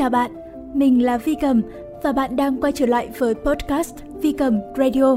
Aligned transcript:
Chào 0.00 0.10
bạn, 0.10 0.30
mình 0.74 1.04
là 1.04 1.18
Vi 1.18 1.34
Cầm 1.40 1.62
và 2.02 2.12
bạn 2.12 2.36
đang 2.36 2.60
quay 2.60 2.72
trở 2.72 2.86
lại 2.86 3.08
với 3.18 3.34
podcast 3.34 3.94
Vi 4.22 4.32
Cầm 4.32 4.60
Radio. 4.76 5.16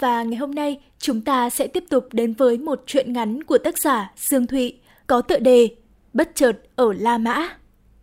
Và 0.00 0.22
ngày 0.22 0.36
hôm 0.36 0.50
nay 0.50 0.80
chúng 0.98 1.20
ta 1.20 1.50
sẽ 1.50 1.66
tiếp 1.66 1.84
tục 1.90 2.08
đến 2.12 2.32
với 2.32 2.58
một 2.58 2.82
truyện 2.86 3.12
ngắn 3.12 3.42
của 3.42 3.58
tác 3.58 3.78
giả 3.78 4.12
Dương 4.16 4.46
Thụy 4.46 4.78
có 5.06 5.20
tựa 5.20 5.38
đề 5.38 5.68
Bất 6.12 6.30
chợt 6.34 6.52
ở 6.76 6.92
La 6.92 7.18
Mã. 7.18 7.48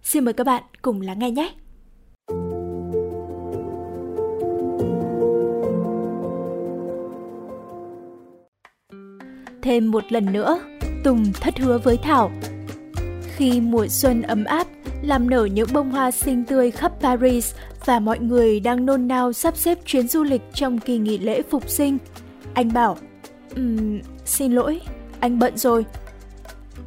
Xin 0.04 0.26
mời 0.26 0.34
các 0.34 0.44
bạn 0.44 0.64
cùng 0.82 1.02
lắng 1.02 1.20
nghe 1.20 1.32
nhé. 1.32 1.54
Thêm 9.62 9.92
một 9.92 10.04
lần 10.12 10.34
nữa, 10.34 10.60
Tùng 11.04 11.34
thất 11.34 11.60
hứa 11.60 11.78
với 11.78 11.98
Thảo. 11.98 12.32
Khi 13.36 13.62
mùa 13.62 13.88
xuân 13.88 14.22
ấm 14.22 14.46
áp, 14.46 14.68
làm 15.02 15.30
nở 15.30 15.46
những 15.46 15.68
bông 15.74 15.92
hoa 15.92 16.12
xinh 16.12 16.46
tươi 16.46 16.72
khắp 16.72 16.92
Paris 17.02 17.56
và 17.86 18.00
mọi 18.00 18.20
người 18.20 18.60
đang 18.60 18.86
nôn 18.86 19.08
nao 19.08 19.34
sắp 19.34 19.58
xếp 19.58 19.78
chuyến 19.86 20.08
du 20.08 20.24
lịch 20.24 20.42
trong 20.54 20.80
kỳ 20.80 20.98
nghỉ 20.98 21.18
lễ 21.18 21.42
phục 21.50 21.70
sinh. 21.70 21.98
Anh 22.54 22.74
bảo, 22.74 22.98
um, 23.56 24.00
xin 24.26 24.52
lỗi, 24.52 24.82
anh 25.20 25.40
bận 25.40 25.58
rồi. 25.58 25.86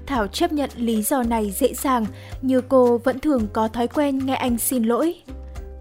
Thảo 0.07 0.27
chấp 0.27 0.53
nhận 0.53 0.71
lý 0.77 1.03
do 1.03 1.23
này 1.23 1.51
dễ 1.51 1.75
dàng 1.75 2.07
như 2.43 2.61
cô 2.61 2.99
vẫn 2.99 3.19
thường 3.19 3.49
có 3.53 3.69
thói 3.69 3.89
quen 3.89 4.19
nghe 4.19 4.35
anh 4.35 4.59
xin 4.59 4.85
lỗi. 4.85 5.15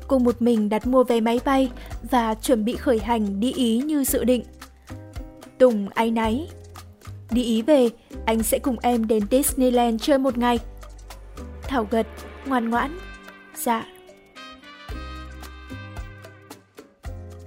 Cô 0.08 0.20
một 0.20 0.42
mình 0.42 0.70
đặt 0.70 0.88
mua 0.88 1.04
vé 1.04 1.20
máy 1.20 1.40
bay 1.46 1.72
và 2.12 2.34
chuẩn 2.34 2.66
bị 2.66 2.76
khởi 2.76 3.00
hành 3.00 3.40
đi 3.40 3.54
Ý 3.54 3.78
như 3.78 4.04
dự 4.04 4.24
định. 4.24 4.44
Tùng 5.58 5.90
áy 5.90 6.12
náy, 6.12 6.48
Đi 7.32 7.44
Ý 7.44 7.62
về, 7.62 7.90
anh 8.26 8.44
sẽ 8.44 8.60
cùng 8.60 8.78
em 8.82 9.08
đến 9.08 9.24
Disneyland 9.32 10.02
chơi 10.02 10.18
một 10.18 10.38
ngày. 10.38 10.60
Thảo 11.62 11.88
gật, 11.92 12.08
ngoan 12.46 12.70
ngoãn. 12.70 12.98
Dạ. 13.56 13.86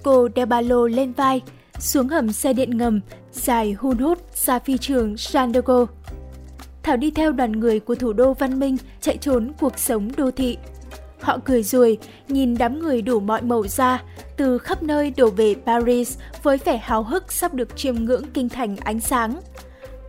Cô 0.03 0.27
đeo 0.27 0.45
ba 0.45 0.61
lô 0.61 0.87
lên 0.87 1.13
vai, 1.13 1.41
xuống 1.79 2.07
hầm 2.07 2.31
xe 2.31 2.53
điện 2.53 2.77
ngầm, 2.77 2.99
dài 3.31 3.75
hun 3.79 3.97
hút 3.97 4.35
ra 4.35 4.59
phi 4.59 4.77
trường 4.77 5.17
Sandago. 5.17 5.85
Thảo 6.83 6.97
đi 6.97 7.11
theo 7.11 7.31
đoàn 7.31 7.51
người 7.51 7.79
của 7.79 7.95
thủ 7.95 8.13
đô 8.13 8.33
văn 8.33 8.59
minh 8.59 8.77
chạy 9.01 9.17
trốn 9.17 9.51
cuộc 9.59 9.79
sống 9.79 10.11
đô 10.17 10.31
thị. 10.31 10.57
Họ 11.21 11.37
cười 11.45 11.63
rùi, 11.63 11.97
nhìn 12.27 12.57
đám 12.57 12.79
người 12.79 13.01
đủ 13.01 13.19
mọi 13.19 13.41
màu 13.41 13.67
da, 13.67 14.03
từ 14.37 14.57
khắp 14.57 14.83
nơi 14.83 15.13
đổ 15.17 15.29
về 15.29 15.55
Paris 15.65 16.17
với 16.43 16.57
vẻ 16.57 16.77
háo 16.77 17.03
hức 17.03 17.31
sắp 17.31 17.53
được 17.53 17.77
chiêm 17.77 17.95
ngưỡng 17.95 18.23
kinh 18.33 18.49
thành 18.49 18.75
ánh 18.77 18.99
sáng. 18.99 19.41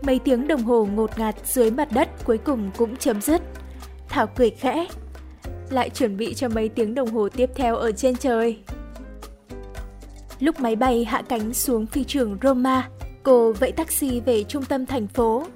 Mấy 0.03 0.19
tiếng 0.19 0.49
đồng 0.49 0.63
hồ 0.63 0.89
ngột 0.95 1.19
ngạt 1.19 1.35
dưới 1.45 1.71
mặt 1.71 1.89
đất 1.93 2.09
cuối 2.25 2.39
cùng 2.39 2.71
cũng 2.77 2.97
chấm 2.97 3.21
dứt. 3.21 3.43
Thảo 4.09 4.27
cười 4.27 4.51
khẽ, 4.51 4.87
lại 5.71 5.91
chuẩn 5.91 6.17
bị 6.17 6.35
cho 6.35 6.49
mấy 6.49 6.69
tiếng 6.69 6.95
đồng 6.95 7.11
hồ 7.11 7.29
tiếp 7.29 7.51
theo 7.55 7.77
ở 7.77 7.93
trên 7.93 8.17
trời. 8.17 8.59
Lúc 10.41 10.61
máy 10.61 10.77
bay 10.77 11.05
hạ 11.05 11.23
cánh 11.29 11.55
xuống 11.55 11.87
phi 11.87 12.05
trường 12.05 12.39
Roma, 12.43 12.89
cô 13.23 13.53
vẫy 13.53 13.73
taxi 13.73 14.21
về 14.21 14.45
trung 14.45 14.65
tâm 14.65 14.87
thành 14.87 15.07
phố. 15.07 15.47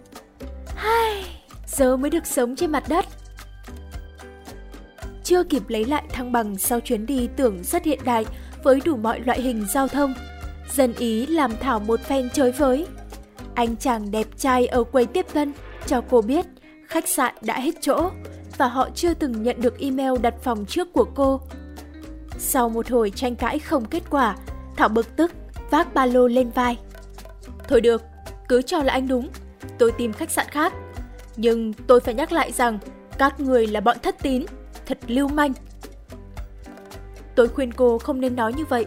Hai, 0.75 1.25
giờ 1.67 1.97
mới 1.97 2.11
được 2.11 2.27
sống 2.27 2.57
trên 2.57 2.73
mặt 2.73 2.85
đất. 2.89 3.05
Chưa 5.25 5.45
kịp 5.45 5.63
lấy 5.69 5.85
lại 5.85 6.05
thăng 6.13 6.33
bằng 6.33 6.59
sau 6.59 6.81
chuyến 6.81 7.07
đi 7.07 7.29
tưởng 7.37 7.63
rất 7.63 7.85
hiện 7.85 8.01
đại 8.05 8.27
với 8.65 8.81
đủ 8.85 8.97
mọi 8.97 9.21
loại 9.21 9.41
hình 9.41 9.67
giao 9.73 9.89
thông, 9.89 10.15
dân 10.73 10.93
Ý 10.99 11.27
làm 11.27 11.53
Thảo 11.61 11.81
một 11.81 12.01
phen 12.01 12.29
chơi 12.35 12.53
với. 12.53 12.87
Anh 13.55 13.77
chàng 13.77 14.11
đẹp 14.11 14.27
trai 14.37 14.67
ở 14.67 14.85
quầy 14.85 15.07
tiếp 15.07 15.27
tân 15.33 15.53
cho 15.87 16.01
cô 16.11 16.23
biết 16.23 16.47
khách 16.89 17.09
sạn 17.09 17.35
đã 17.43 17.61
hết 17.61 17.75
chỗ 17.81 18.11
và 18.57 18.67
họ 18.67 18.89
chưa 18.95 19.15
từng 19.15 19.43
nhận 19.43 19.61
được 19.61 19.79
email 19.79 20.13
đặt 20.23 20.35
phòng 20.43 20.65
trước 20.67 20.93
của 20.93 21.07
cô. 21.15 21.41
Sau 22.39 22.69
một 22.69 22.91
hồi 22.91 23.13
tranh 23.15 23.37
cãi 23.37 23.59
không 23.59 23.85
kết 23.85 24.03
quả, 24.11 24.37
Thảo 24.77 24.89
bực 24.89 25.17
tức, 25.17 25.33
vác 25.71 25.95
ba 25.95 26.07
lô 26.07 26.27
lên 26.27 26.51
vai. 26.51 26.79
Thôi 27.69 27.81
được, 27.81 28.03
cứ 28.49 28.63
cho 28.63 28.83
là 28.83 28.93
anh 28.93 29.09
đúng, 29.09 29.29
tôi 29.79 29.93
tìm 29.93 30.13
khách 30.13 30.31
sạn 30.31 30.47
khác. 30.51 30.73
Nhưng 31.37 31.73
tôi 31.73 32.01
phải 32.01 32.15
nhắc 32.15 32.33
lại 32.33 32.53
rằng 32.53 32.79
các 33.19 33.41
người 33.41 33.67
là 33.67 33.81
bọn 33.81 33.97
thất 34.03 34.17
tín, 34.23 34.45
thật 34.87 34.99
lưu 35.07 35.29
manh. 35.29 35.53
Tôi 37.35 37.49
khuyên 37.49 37.73
cô 37.73 37.99
không 37.99 38.21
nên 38.21 38.37
nói 38.37 38.53
như 38.53 38.65
vậy. 38.65 38.87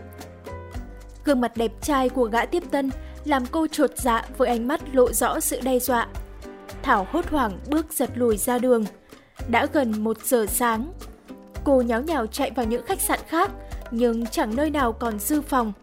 Gương 1.25 1.41
mặt 1.41 1.57
đẹp 1.57 1.71
trai 1.81 2.09
của 2.09 2.25
gã 2.25 2.45
tiếp 2.45 2.63
tân 2.71 2.89
làm 3.25 3.45
cô 3.51 3.67
trột 3.67 3.97
dạ 3.97 4.25
với 4.37 4.49
ánh 4.49 4.67
mắt 4.67 4.81
lộ 4.93 5.11
rõ 5.11 5.39
sự 5.39 5.59
đe 5.63 5.79
dọa. 5.79 6.07
Thảo 6.83 7.07
hốt 7.11 7.25
hoảng 7.29 7.59
bước 7.69 7.93
giật 7.93 8.09
lùi 8.15 8.37
ra 8.37 8.59
đường. 8.59 8.85
Đã 9.47 9.67
gần 9.73 10.03
một 10.03 10.25
giờ 10.25 10.45
sáng. 10.49 10.93
Cô 11.63 11.81
nháo 11.81 12.01
nhào 12.01 12.27
chạy 12.27 12.51
vào 12.51 12.65
những 12.65 12.85
khách 12.85 13.01
sạn 13.01 13.19
khác, 13.27 13.51
nhưng 13.91 14.25
chẳng 14.25 14.55
nơi 14.55 14.69
nào 14.69 14.93
còn 14.93 15.19
dư 15.19 15.41
phòng. 15.41 15.73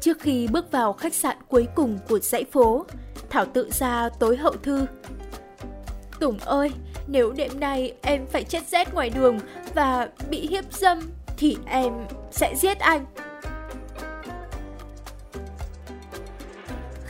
Trước 0.00 0.20
khi 0.20 0.48
bước 0.52 0.72
vào 0.72 0.92
khách 0.92 1.14
sạn 1.14 1.36
cuối 1.48 1.68
cùng 1.74 1.98
của 2.08 2.18
dãy 2.18 2.44
phố, 2.52 2.86
Thảo 3.30 3.44
tự 3.44 3.70
ra 3.72 4.08
tối 4.18 4.36
hậu 4.36 4.52
thư. 4.52 4.86
Tùng 6.20 6.38
ơi, 6.38 6.72
nếu 7.06 7.32
đêm 7.32 7.60
nay 7.60 7.94
em 8.02 8.26
phải 8.26 8.44
chết 8.44 8.68
rét 8.68 8.94
ngoài 8.94 9.10
đường 9.10 9.38
và 9.74 10.08
bị 10.30 10.46
hiếp 10.46 10.64
dâm, 10.72 11.00
thì 11.36 11.56
em 11.66 11.92
sẽ 12.30 12.54
giết 12.56 12.78
anh. 12.78 13.04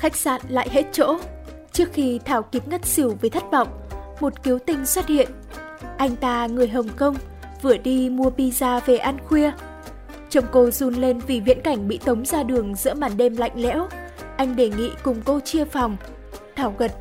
Khách 0.05 0.17
sạn 0.17 0.41
lại 0.49 0.69
hết 0.71 0.83
chỗ. 0.93 1.19
Trước 1.73 1.93
khi 1.93 2.21
Thảo 2.25 2.43
kịp 2.43 2.69
ngất 2.69 2.87
xỉu 2.87 3.17
vì 3.21 3.29
thất 3.29 3.43
vọng, 3.53 3.69
một 4.21 4.43
cứu 4.43 4.59
tinh 4.59 4.87
xuất 4.87 5.07
hiện. 5.07 5.29
Anh 5.97 6.17
ta 6.17 6.47
người 6.47 6.69
Hồng 6.69 6.89
Kông, 6.97 7.17
vừa 7.63 7.77
đi 7.77 8.11
mua 8.11 8.31
pizza 8.31 8.81
về 8.87 8.97
ăn 8.97 9.19
khuya. 9.27 9.53
Chồng 10.31 10.45
cô 10.53 10.71
run 10.71 10.95
lên 10.95 11.21
vì 11.27 11.41
viễn 11.41 11.61
cảnh 11.61 11.89
bị 11.89 11.99
tống 11.99 12.25
ra 12.25 12.43
đường 12.43 12.75
giữa 12.75 12.95
màn 12.95 13.17
đêm 13.17 13.37
lạnh 13.37 13.53
lẽo. 13.55 13.89
Anh 14.37 14.57
đề 14.57 14.69
nghị 14.69 14.91
cùng 15.03 15.23
cô 15.25 15.41
chia 15.41 15.65
phòng. 15.65 15.97
Thảo 16.57 16.75
gật, 16.79 16.93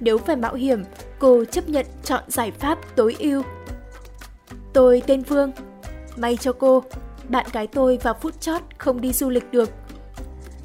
nếu 0.00 0.18
phải 0.18 0.36
mạo 0.36 0.54
hiểm, 0.54 0.84
cô 1.18 1.44
chấp 1.44 1.68
nhận 1.68 1.86
chọn 2.04 2.22
giải 2.28 2.50
pháp 2.50 2.78
tối 2.96 3.16
ưu. 3.18 3.42
Tôi 4.72 5.02
tên 5.06 5.22
Vương. 5.22 5.52
May 6.16 6.36
cho 6.36 6.52
cô, 6.52 6.82
bạn 7.28 7.46
gái 7.52 7.66
tôi 7.66 7.98
vào 8.02 8.14
phút 8.20 8.40
chót 8.40 8.62
không 8.78 9.00
đi 9.00 9.12
du 9.12 9.30
lịch 9.30 9.52
được 9.52 9.70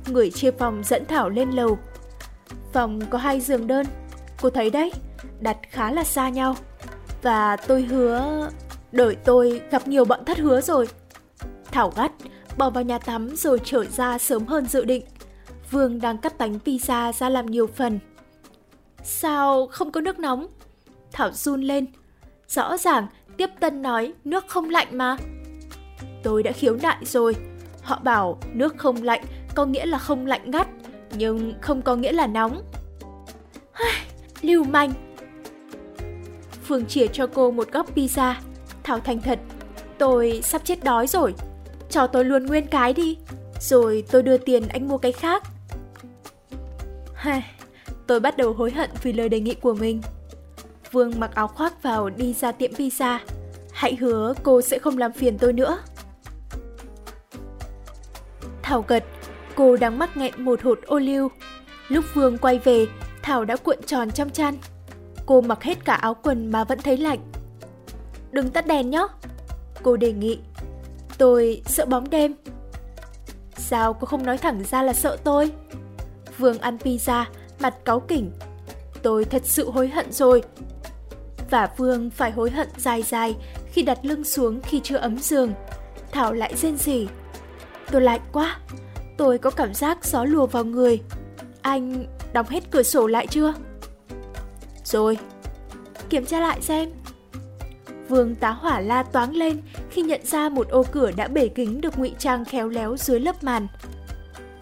người 0.09 0.31
chia 0.31 0.51
phòng 0.51 0.81
dẫn 0.85 1.05
Thảo 1.05 1.29
lên 1.29 1.51
lầu. 1.51 1.77
Phòng 2.73 2.99
có 3.09 3.17
hai 3.17 3.41
giường 3.41 3.67
đơn, 3.67 3.85
cô 4.41 4.49
thấy 4.49 4.69
đấy, 4.69 4.91
đặt 5.39 5.57
khá 5.69 5.91
là 5.91 6.03
xa 6.03 6.29
nhau. 6.29 6.55
Và 7.21 7.55
tôi 7.55 7.81
hứa... 7.81 8.49
Đợi 8.91 9.15
tôi 9.15 9.61
gặp 9.71 9.87
nhiều 9.87 10.05
bọn 10.05 10.25
thất 10.25 10.37
hứa 10.37 10.61
rồi. 10.61 10.87
Thảo 11.71 11.93
gắt, 11.95 12.11
bỏ 12.57 12.69
vào 12.69 12.83
nhà 12.83 12.99
tắm 12.99 13.35
rồi 13.35 13.61
trở 13.63 13.85
ra 13.85 14.17
sớm 14.17 14.45
hơn 14.45 14.65
dự 14.65 14.85
định. 14.85 15.05
Vương 15.71 16.01
đang 16.01 16.17
cắt 16.17 16.37
bánh 16.37 16.59
pizza 16.65 17.13
ra 17.13 17.29
làm 17.29 17.45
nhiều 17.45 17.67
phần. 17.67 17.99
Sao 19.03 19.67
không 19.67 19.91
có 19.91 20.01
nước 20.01 20.19
nóng? 20.19 20.47
Thảo 21.11 21.31
run 21.31 21.61
lên. 21.61 21.85
Rõ 22.47 22.77
ràng, 22.77 23.07
tiếp 23.37 23.49
tân 23.59 23.81
nói 23.81 24.13
nước 24.23 24.47
không 24.47 24.69
lạnh 24.69 24.87
mà. 24.91 25.17
Tôi 26.23 26.43
đã 26.43 26.51
khiếu 26.51 26.75
nại 26.75 27.05
rồi. 27.05 27.35
Họ 27.81 27.99
bảo 28.03 28.39
nước 28.53 28.77
không 28.77 29.03
lạnh 29.03 29.23
có 29.57 29.65
nghĩa 29.65 29.85
là 29.85 29.97
không 29.97 30.25
lạnh 30.25 30.51
ngắt, 30.51 30.67
nhưng 31.17 31.53
không 31.61 31.81
có 31.81 31.95
nghĩa 31.95 32.11
là 32.11 32.27
nóng. 32.27 32.61
Lưu 34.41 34.63
manh. 34.63 34.93
Phương 36.63 36.85
chỉa 36.85 37.07
cho 37.07 37.27
cô 37.27 37.51
một 37.51 37.71
góc 37.71 37.95
pizza. 37.95 38.33
Thảo 38.83 38.99
thành 38.99 39.21
thật, 39.21 39.39
tôi 39.97 40.41
sắp 40.43 40.61
chết 40.65 40.83
đói 40.83 41.07
rồi. 41.07 41.33
Cho 41.89 42.07
tôi 42.07 42.25
luôn 42.25 42.45
nguyên 42.45 42.67
cái 42.67 42.93
đi, 42.93 43.17
rồi 43.59 44.03
tôi 44.11 44.23
đưa 44.23 44.37
tiền 44.37 44.67
anh 44.67 44.87
mua 44.87 44.97
cái 44.97 45.11
khác. 45.11 45.43
tôi 48.07 48.19
bắt 48.19 48.37
đầu 48.37 48.53
hối 48.53 48.71
hận 48.71 48.89
vì 49.03 49.13
lời 49.13 49.29
đề 49.29 49.39
nghị 49.39 49.53
của 49.53 49.73
mình. 49.73 50.01
Vương 50.91 51.19
mặc 51.19 51.35
áo 51.35 51.47
khoác 51.47 51.83
vào 51.83 52.09
đi 52.09 52.33
ra 52.33 52.51
tiệm 52.51 52.71
pizza. 52.71 53.19
Hãy 53.71 53.95
hứa 53.95 54.33
cô 54.43 54.61
sẽ 54.61 54.79
không 54.79 54.97
làm 54.97 55.13
phiền 55.13 55.37
tôi 55.37 55.53
nữa. 55.53 55.79
Thảo 58.61 58.85
gật, 58.87 59.03
Cô 59.57 59.75
đang 59.75 59.99
mắc 59.99 60.17
nghẹn 60.17 60.33
một 60.37 60.61
hột 60.61 60.79
ô 60.85 60.99
liu. 60.99 61.31
Lúc 61.87 62.05
Vương 62.13 62.37
quay 62.37 62.59
về, 62.59 62.87
Thảo 63.21 63.45
đã 63.45 63.55
cuộn 63.55 63.77
tròn 63.85 64.11
trong 64.11 64.29
chăn. 64.29 64.57
Cô 65.25 65.41
mặc 65.41 65.63
hết 65.63 65.85
cả 65.85 65.93
áo 65.93 66.13
quần 66.13 66.51
mà 66.51 66.63
vẫn 66.63 66.79
thấy 66.79 66.97
lạnh. 66.97 67.19
Đừng 68.31 68.49
tắt 68.49 68.67
đèn 68.67 68.89
nhé. 68.89 69.07
Cô 69.83 69.97
đề 69.97 70.13
nghị. 70.13 70.39
Tôi 71.17 71.61
sợ 71.65 71.85
bóng 71.85 72.09
đêm. 72.09 72.35
Sao 73.57 73.93
cô 73.93 74.05
không 74.05 74.25
nói 74.25 74.37
thẳng 74.37 74.63
ra 74.63 74.83
là 74.83 74.93
sợ 74.93 75.17
tôi? 75.23 75.51
Vương 76.37 76.59
ăn 76.59 76.77
pizza, 76.77 77.25
mặt 77.59 77.75
cáu 77.85 77.99
kỉnh. 77.99 78.31
Tôi 79.03 79.25
thật 79.25 79.41
sự 79.45 79.71
hối 79.71 79.87
hận 79.87 80.11
rồi. 80.11 80.43
Và 81.49 81.69
Vương 81.77 82.09
phải 82.09 82.31
hối 82.31 82.51
hận 82.51 82.67
dài 82.77 83.03
dài 83.03 83.35
khi 83.71 83.81
đặt 83.81 83.99
lưng 84.05 84.23
xuống 84.23 84.61
khi 84.61 84.81
chưa 84.83 84.97
ấm 84.97 85.17
giường. 85.17 85.53
Thảo 86.11 86.33
lại 86.33 86.55
rên 86.55 86.77
rỉ. 86.77 87.07
Tôi 87.91 88.01
lạnh 88.01 88.21
quá, 88.31 88.59
Tôi 89.17 89.37
có 89.37 89.49
cảm 89.49 89.73
giác 89.73 90.05
gió 90.05 90.23
lùa 90.23 90.45
vào 90.45 90.65
người. 90.65 91.01
Anh 91.61 92.05
đóng 92.33 92.47
hết 92.49 92.63
cửa 92.71 92.83
sổ 92.83 93.07
lại 93.07 93.27
chưa? 93.27 93.53
Rồi. 94.83 95.17
Kiểm 96.09 96.25
tra 96.25 96.39
lại 96.39 96.61
xem. 96.61 96.89
Vương 98.09 98.35
tá 98.35 98.49
hỏa 98.49 98.79
la 98.79 99.03
toáng 99.03 99.35
lên 99.35 99.61
khi 99.91 100.01
nhận 100.01 100.21
ra 100.25 100.49
một 100.49 100.69
ô 100.69 100.83
cửa 100.91 101.11
đã 101.11 101.27
bể 101.27 101.47
kính 101.47 101.81
được 101.81 101.97
ngụy 101.97 102.15
trang 102.19 102.45
khéo 102.45 102.67
léo 102.69 102.97
dưới 102.97 103.19
lớp 103.19 103.43
màn. 103.43 103.67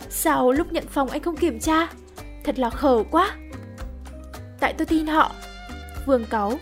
Sao 0.09 0.51
lúc 0.51 0.73
nhận 0.73 0.87
phòng 0.87 1.09
anh 1.09 1.21
không 1.21 1.37
kiểm 1.37 1.59
tra? 1.59 1.87
Thật 2.43 2.59
là 2.59 2.69
khờ 2.69 3.03
quá. 3.11 3.35
Tại 4.59 4.73
tôi 4.77 4.85
tin 4.85 5.07
họ. 5.07 5.31
Vương 6.05 6.25
cáu. 6.25 6.53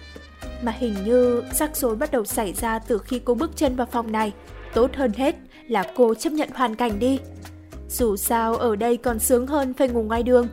Mà 0.62 0.72
hình 0.72 0.96
như 1.06 1.44
rắc 1.54 1.76
rối 1.76 1.96
bắt 1.96 2.12
đầu 2.12 2.26
xảy 2.26 2.54
ra 2.54 2.80
từ 2.80 2.98
khi 2.98 3.22
cô 3.26 3.34
bước 3.34 3.52
chân 3.56 3.76
vào 3.76 3.88
phòng 3.92 4.12
này. 4.12 4.34
Tốt 4.74 4.92
hơn 4.96 5.12
hết 5.14 5.36
là 5.68 5.84
cô 5.96 6.16
chấp 6.16 6.34
nhận 6.34 6.50
hoàn 6.54 6.76
cảnh 6.76 7.00
đi. 7.00 7.20
Dù 7.94 8.16
sao 8.16 8.56
ở 8.56 8.76
đây 8.76 8.98
còn 8.98 9.20
sướng 9.20 9.48
hơn 9.48 9.74
phải 9.74 9.88
ngủ 9.88 10.04
ngoài 10.04 10.24
đường. 10.24 10.48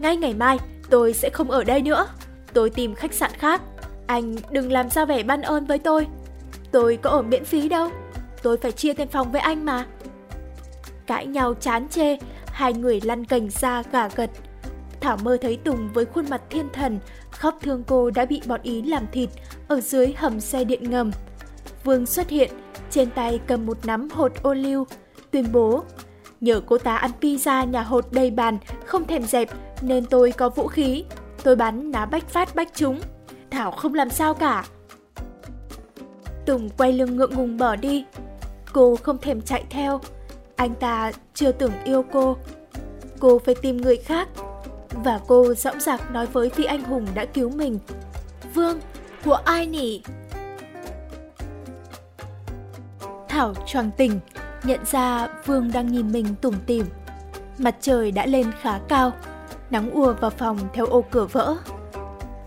Ngay 0.00 0.16
ngày 0.16 0.34
mai, 0.34 0.58
tôi 0.90 1.12
sẽ 1.12 1.30
không 1.30 1.50
ở 1.50 1.64
đây 1.64 1.82
nữa. 1.82 2.06
Tôi 2.52 2.70
tìm 2.70 2.94
khách 2.94 3.14
sạn 3.14 3.30
khác. 3.38 3.62
Anh 4.06 4.36
đừng 4.50 4.72
làm 4.72 4.90
ra 4.90 5.04
vẻ 5.04 5.22
ban 5.22 5.42
ơn 5.42 5.66
với 5.66 5.78
tôi. 5.78 6.06
Tôi 6.70 6.96
có 6.96 7.10
ở 7.10 7.22
miễn 7.22 7.44
phí 7.44 7.68
đâu. 7.68 7.88
Tôi 8.42 8.56
phải 8.56 8.72
chia 8.72 8.94
thêm 8.94 9.08
phòng 9.08 9.32
với 9.32 9.40
anh 9.40 9.64
mà. 9.64 9.86
Cãi 11.06 11.26
nhau 11.26 11.54
chán 11.54 11.88
chê, 11.88 12.16
hai 12.46 12.72
người 12.72 13.00
lăn 13.00 13.24
cành 13.24 13.48
ra 13.50 13.82
gà 13.92 14.08
gật. 14.08 14.30
Thảo 15.00 15.16
mơ 15.16 15.36
thấy 15.40 15.56
Tùng 15.56 15.92
với 15.92 16.04
khuôn 16.04 16.30
mặt 16.30 16.42
thiên 16.50 16.68
thần, 16.72 16.98
khóc 17.30 17.58
thương 17.62 17.84
cô 17.86 18.10
đã 18.10 18.24
bị 18.24 18.42
bọn 18.46 18.60
Ý 18.62 18.82
làm 18.82 19.06
thịt 19.12 19.28
ở 19.68 19.80
dưới 19.80 20.14
hầm 20.16 20.40
xe 20.40 20.64
điện 20.64 20.90
ngầm. 20.90 21.10
Vương 21.84 22.06
xuất 22.06 22.28
hiện, 22.28 22.50
trên 22.90 23.10
tay 23.10 23.40
cầm 23.46 23.66
một 23.66 23.86
nắm 23.86 24.08
hột 24.10 24.32
ô 24.42 24.54
liu, 24.54 24.86
tuyên 25.30 25.52
bố 25.52 25.84
Nhờ 26.40 26.60
cô 26.66 26.78
ta 26.78 26.96
ăn 26.96 27.10
pizza 27.20 27.70
nhà 27.70 27.82
hột 27.82 28.12
đầy 28.12 28.30
bàn, 28.30 28.58
không 28.84 29.06
thèm 29.06 29.22
dẹp, 29.22 29.48
nên 29.82 30.04
tôi 30.06 30.32
có 30.32 30.48
vũ 30.48 30.66
khí. 30.66 31.04
Tôi 31.42 31.56
bắn 31.56 31.90
ná 31.90 32.06
bách 32.06 32.28
phát 32.28 32.54
bách 32.54 32.68
chúng. 32.74 33.00
Thảo 33.50 33.70
không 33.70 33.94
làm 33.94 34.10
sao 34.10 34.34
cả. 34.34 34.64
Tùng 36.46 36.68
quay 36.78 36.92
lưng 36.92 37.16
ngượng 37.16 37.34
ngùng 37.34 37.58
bỏ 37.58 37.76
đi. 37.76 38.04
Cô 38.72 38.96
không 38.96 39.18
thèm 39.18 39.40
chạy 39.40 39.64
theo. 39.70 40.00
Anh 40.56 40.74
ta 40.74 41.12
chưa 41.34 41.52
tưởng 41.52 41.72
yêu 41.84 42.04
cô. 42.12 42.36
Cô 43.20 43.38
phải 43.38 43.54
tìm 43.62 43.76
người 43.76 43.96
khác. 43.96 44.28
Và 44.90 45.20
cô 45.26 45.54
dõng 45.54 45.80
dạc 45.80 46.10
nói 46.10 46.26
với 46.26 46.50
phi 46.50 46.64
anh 46.64 46.84
hùng 46.84 47.06
đã 47.14 47.24
cứu 47.24 47.50
mình. 47.50 47.78
Vương, 48.54 48.80
của 49.24 49.34
ai 49.44 49.66
nhỉ? 49.66 50.02
Thảo 53.28 53.54
choàng 53.66 53.90
tỉnh, 53.96 54.20
nhận 54.64 54.80
ra 54.84 55.28
Vương 55.46 55.72
đang 55.72 55.92
nhìn 55.92 56.12
mình 56.12 56.34
tủm 56.40 56.54
tỉm. 56.66 56.86
Mặt 57.58 57.76
trời 57.80 58.12
đã 58.12 58.26
lên 58.26 58.52
khá 58.60 58.78
cao, 58.88 59.12
nắng 59.70 59.90
ùa 59.90 60.12
vào 60.12 60.30
phòng 60.30 60.58
theo 60.74 60.86
ô 60.86 61.04
cửa 61.10 61.26
vỡ. 61.32 61.56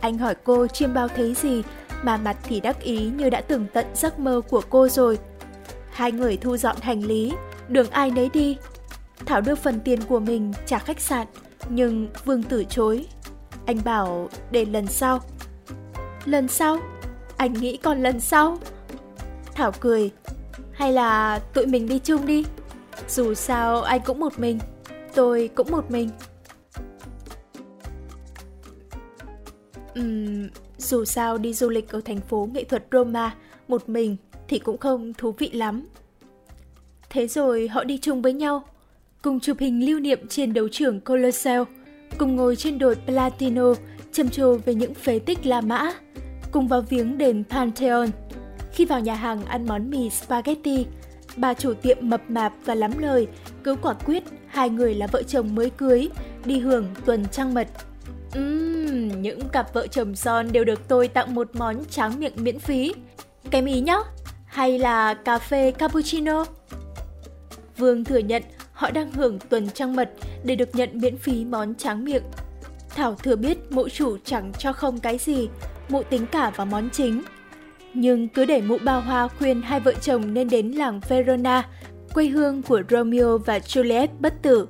Anh 0.01 0.18
hỏi 0.18 0.36
cô 0.44 0.68
chiêm 0.68 0.94
bao 0.94 1.07
thấy 1.07 1.33
gì 1.33 1.63
mà 2.04 2.18
mặt 2.18 2.38
thì 2.44 2.60
đắc 2.60 2.81
ý 2.81 3.12
như 3.18 3.30
đã 3.30 3.42
từng 3.42 3.65
tận 3.74 3.86
giấc 3.95 4.19
mơ 4.19 4.42
của 4.50 4.62
cô 4.69 4.88
rồi. 4.88 5.19
Hai 5.92 6.12
người 6.12 6.38
thu 6.38 6.57
dọn 6.57 6.75
hành 6.81 7.06
lý, 7.06 7.33
đường 7.68 7.89
ai 7.89 8.12
nấy 8.12 8.30
đi. 8.33 8.57
Thảo 9.25 9.42
đưa 9.42 9.56
phần 9.56 9.80
tiền 9.80 10.00
của 10.01 10.19
mình 10.19 10.54
trả 10.65 10.80
khách 10.80 11.00
sạn, 11.00 11.27
nhưng 11.69 12.07
Vương 12.25 12.44
từ 12.44 12.63
chối. 12.69 13.06
Anh 13.65 13.77
bảo 13.86 14.30
để 14.51 14.65
lần 14.65 14.88
sau. 14.88 15.19
Lần 16.25 16.48
sau? 16.48 16.77
Anh 17.38 17.54
nghĩ 17.54 17.77
còn 17.77 18.04
lần 18.04 18.19
sau? 18.19 18.57
Thảo 19.54 19.71
cười, 19.80 20.12
hay 20.73 20.93
là 20.93 21.39
tụi 21.39 21.65
mình 21.65 21.87
đi 21.87 21.99
chung 21.99 22.25
đi? 22.25 22.45
Dù 23.07 23.33
sao 23.33 23.81
anh 23.81 24.01
cũng 24.05 24.19
một 24.19 24.39
mình, 24.39 24.59
tôi 25.15 25.49
cũng 25.55 25.71
một 25.71 25.91
mình. 25.91 26.09
Uhm, 29.99 30.47
dù 30.77 31.05
sao 31.05 31.37
đi 31.37 31.53
du 31.53 31.69
lịch 31.69 31.89
ở 31.89 32.01
thành 32.05 32.21
phố 32.21 32.49
nghệ 32.53 32.63
thuật 32.63 32.85
Roma 32.91 33.35
một 33.67 33.89
mình 33.89 34.17
thì 34.47 34.59
cũng 34.59 34.77
không 34.77 35.13
thú 35.13 35.31
vị 35.31 35.49
lắm. 35.53 35.87
Thế 37.09 37.27
rồi 37.27 37.67
họ 37.67 37.83
đi 37.83 37.97
chung 37.97 38.21
với 38.21 38.33
nhau, 38.33 38.63
cùng 39.21 39.39
chụp 39.39 39.57
hình 39.59 39.85
lưu 39.85 39.99
niệm 39.99 40.27
trên 40.29 40.53
đấu 40.53 40.67
trường 40.71 41.01
Colosseo, 41.01 41.65
cùng 42.17 42.35
ngồi 42.35 42.55
trên 42.55 42.77
đồi 42.77 42.95
Platino 42.95 43.73
châm 44.11 44.29
trồ 44.29 44.57
về 44.57 44.75
những 44.75 44.93
phế 44.93 45.19
tích 45.19 45.45
La 45.45 45.61
Mã, 45.61 45.93
cùng 46.51 46.67
vào 46.67 46.81
viếng 46.81 47.17
đền 47.17 47.43
Pantheon– 47.49 48.09
khi 48.73 48.85
vào 48.85 48.99
nhà 48.99 49.15
hàng 49.15 49.45
ăn 49.45 49.65
món 49.65 49.89
mì 49.89 50.09
spaghetti, 50.09 50.85
bà 51.35 51.53
chủ 51.53 51.73
tiệm 51.73 51.97
mập 52.01 52.29
mạp 52.29 52.53
và 52.65 52.75
lắm 52.75 52.91
lời 52.97 53.27
cứ 53.63 53.75
quả 53.75 53.93
quyết 53.93 54.23
hai 54.47 54.69
người 54.69 54.95
là 54.95 55.07
vợ 55.07 55.23
chồng 55.23 55.55
mới 55.55 55.69
cưới, 55.69 56.09
đi 56.45 56.59
hưởng 56.59 56.87
tuần 57.05 57.25
trăng 57.31 57.53
mật. 57.53 57.67
Uhm, 58.39 59.21
những 59.21 59.49
cặp 59.49 59.73
vợ 59.73 59.87
chồng 59.87 60.15
son 60.15 60.51
đều 60.51 60.63
được 60.63 60.87
tôi 60.87 61.07
tặng 61.07 61.35
một 61.35 61.49
món 61.53 61.85
tráng 61.85 62.19
miệng 62.19 62.33
miễn 62.35 62.59
phí. 62.59 62.93
Cái 63.51 63.63
ý 63.65 63.81
nhá, 63.81 63.97
hay 64.45 64.79
là 64.79 65.13
cà 65.13 65.39
phê 65.39 65.71
cappuccino? 65.71 66.45
Vương 67.77 68.03
thừa 68.03 68.17
nhận 68.17 68.43
họ 68.73 68.91
đang 68.91 69.11
hưởng 69.11 69.39
tuần 69.39 69.69
trăng 69.69 69.95
mật 69.95 70.11
để 70.43 70.55
được 70.55 70.75
nhận 70.75 70.89
miễn 70.93 71.17
phí 71.17 71.45
món 71.45 71.75
tráng 71.75 72.05
miệng. 72.05 72.23
Thảo 72.89 73.15
thừa 73.15 73.35
biết 73.35 73.57
mụ 73.69 73.89
chủ 73.89 74.17
chẳng 74.25 74.51
cho 74.57 74.73
không 74.73 74.99
cái 74.99 75.17
gì, 75.17 75.49
mụ 75.89 76.03
tính 76.03 76.25
cả 76.25 76.49
vào 76.49 76.65
món 76.65 76.89
chính 76.89 77.21
nhưng 77.93 78.27
cứ 78.27 78.45
để 78.45 78.61
mụ 78.61 78.77
bao 78.83 79.01
hoa 79.01 79.27
khuyên 79.27 79.61
hai 79.61 79.79
vợ 79.79 79.93
chồng 80.01 80.33
nên 80.33 80.49
đến 80.49 80.67
làng 80.71 81.01
Verona, 81.09 81.69
quê 82.13 82.25
hương 82.25 82.61
của 82.61 82.81
Romeo 82.89 83.37
và 83.37 83.57
Juliet 83.57 84.07
bất 84.19 84.41
tử. 84.41 84.67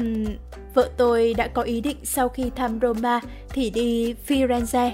Uhm, 0.00 0.26
vợ 0.74 0.90
tôi 0.96 1.34
đã 1.34 1.48
có 1.48 1.62
ý 1.62 1.80
định 1.80 1.96
sau 2.04 2.28
khi 2.28 2.50
thăm 2.56 2.78
Roma 2.82 3.20
thì 3.48 3.70
đi 3.70 4.14
Firenze. 4.26 4.90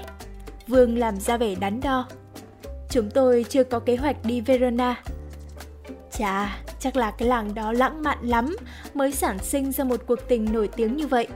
Vương 0.67 0.97
làm 0.97 1.19
ra 1.19 1.37
vẻ 1.37 1.55
đắn 1.55 1.79
đo. 1.79 2.07
Chúng 2.89 3.09
tôi 3.09 3.45
chưa 3.49 3.63
có 3.63 3.79
kế 3.79 3.95
hoạch 3.95 4.25
đi 4.25 4.41
Verona. 4.41 5.03
Chà, 6.11 6.59
chắc 6.79 6.95
là 6.95 7.11
cái 7.11 7.27
làng 7.27 7.53
đó 7.53 7.71
lãng 7.71 8.03
mạn 8.03 8.17
lắm 8.21 8.55
mới 8.93 9.11
sản 9.11 9.39
sinh 9.39 9.71
ra 9.71 9.83
một 9.83 10.01
cuộc 10.07 10.19
tình 10.27 10.53
nổi 10.53 10.67
tiếng 10.67 10.97
như 10.97 11.07
vậy. 11.07 11.27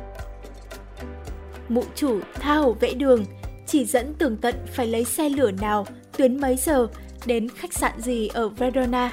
Mụ 1.69 1.83
chủ 1.95 2.19
tha 2.33 2.55
hồ 2.55 2.75
vẽ 2.79 2.93
đường, 2.93 3.25
chỉ 3.67 3.85
dẫn 3.85 4.13
tường 4.13 4.37
tận 4.37 4.55
phải 4.73 4.87
lấy 4.87 5.05
xe 5.05 5.29
lửa 5.29 5.51
nào, 5.51 5.87
tuyến 6.17 6.41
mấy 6.41 6.55
giờ, 6.55 6.87
đến 7.25 7.49
khách 7.49 7.73
sạn 7.73 8.01
gì 8.01 8.27
ở 8.27 8.49
Verona. 8.49 9.11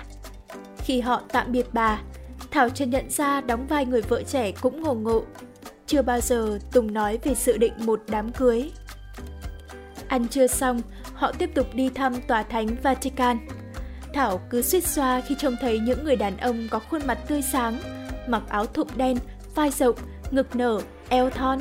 Khi 0.79 1.01
họ 1.01 1.23
tạm 1.33 1.53
biệt 1.53 1.67
bà, 1.73 2.03
Thảo 2.51 2.69
Trần 2.69 2.91
nhận 2.91 3.11
ra 3.11 3.41
đóng 3.41 3.67
vai 3.67 3.87
người 3.87 4.03
vợ 4.03 4.23
trẻ 4.23 4.53
cũng 4.53 4.82
ngổ 4.82 4.94
ngộ. 4.94 5.23
Chưa 5.87 6.03
bao 6.03 6.20
giờ 6.20 6.58
Tùng 6.73 6.94
nói 6.94 7.19
về 7.23 7.34
dự 7.34 7.56
định 7.56 7.73
một 7.79 8.01
đám 8.08 8.32
cưới. 8.32 8.70
Ăn 10.08 10.29
trưa 10.29 10.46
xong, 10.46 10.81
họ 11.15 11.32
tiếp 11.32 11.51
tục 11.55 11.75
đi 11.75 11.89
thăm 11.89 12.15
tòa 12.29 12.43
thánh 12.43 12.67
Vatican. 12.82 13.39
Thảo 14.15 14.41
cứ 14.51 14.63
suýt 14.63 14.84
xoa 14.84 15.20
khi 15.20 15.34
trông 15.39 15.56
thấy 15.61 15.79
những 15.79 16.05
người 16.05 16.17
đàn 16.17 16.37
ông 16.37 16.69
có 16.70 16.79
khuôn 16.79 17.06
mặt 17.06 17.19
tươi 17.29 17.43
sáng, 17.43 17.79
mặc 18.29 18.43
áo 18.49 18.67
thụng 18.67 18.89
đen, 18.96 19.17
vai 19.55 19.70
rộng, 19.70 19.96
ngực 20.31 20.56
nở, 20.56 20.81
eo 21.08 21.31
thon, 21.31 21.58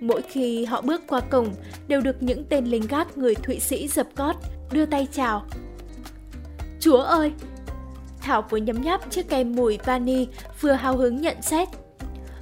Mỗi 0.00 0.22
khi 0.22 0.64
họ 0.64 0.80
bước 0.80 1.02
qua 1.06 1.20
cổng, 1.20 1.54
đều 1.88 2.00
được 2.00 2.22
những 2.22 2.44
tên 2.48 2.64
lính 2.64 2.86
gác 2.86 3.18
người 3.18 3.34
Thụy 3.34 3.60
Sĩ 3.60 3.88
dập 3.88 4.06
cót, 4.16 4.36
đưa 4.72 4.86
tay 4.86 5.08
chào. 5.12 5.46
Chúa 6.80 6.98
ơi! 6.98 7.32
Thảo 8.20 8.44
vừa 8.50 8.56
nhấm 8.56 8.82
nháp 8.82 9.10
chiếc 9.10 9.28
kem 9.28 9.56
mùi 9.56 9.78
vani 9.84 10.26
vừa 10.60 10.72
hào 10.72 10.96
hứng 10.96 11.20
nhận 11.20 11.42
xét. 11.42 11.68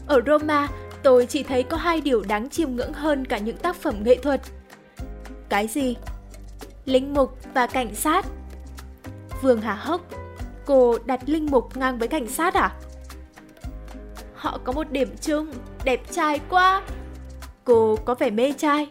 Ở 0.07 0.21
Roma, 0.27 0.69
tôi 1.03 1.27
chỉ 1.27 1.43
thấy 1.43 1.63
có 1.63 1.77
hai 1.77 2.01
điều 2.01 2.23
đáng 2.23 2.49
chiêm 2.49 2.77
ngưỡng 2.77 2.93
hơn 2.93 3.25
cả 3.25 3.39
những 3.39 3.57
tác 3.57 3.77
phẩm 3.77 3.95
nghệ 4.05 4.17
thuật. 4.17 4.41
Cái 5.49 5.67
gì? 5.67 5.97
Linh 6.85 7.15
mục 7.15 7.39
và 7.55 7.67
cảnh 7.67 7.95
sát. 7.95 8.27
Vương 9.43 9.61
hà 9.61 9.75
hốc. 9.75 10.01
Cô 10.67 10.99
đặt 11.05 11.21
linh 11.27 11.47
mục 11.51 11.77
ngang 11.77 11.99
với 11.99 12.09
cảnh 12.09 12.29
sát 12.29 12.55
à? 12.55 12.77
Họ 14.35 14.59
có 14.65 14.73
một 14.73 14.91
điểm 14.91 15.09
chung, 15.21 15.53
đẹp 15.85 16.01
trai 16.13 16.41
quá. 16.49 16.83
Cô 17.65 17.97
có 18.05 18.15
vẻ 18.15 18.31
mê 18.31 18.53
trai. 18.53 18.87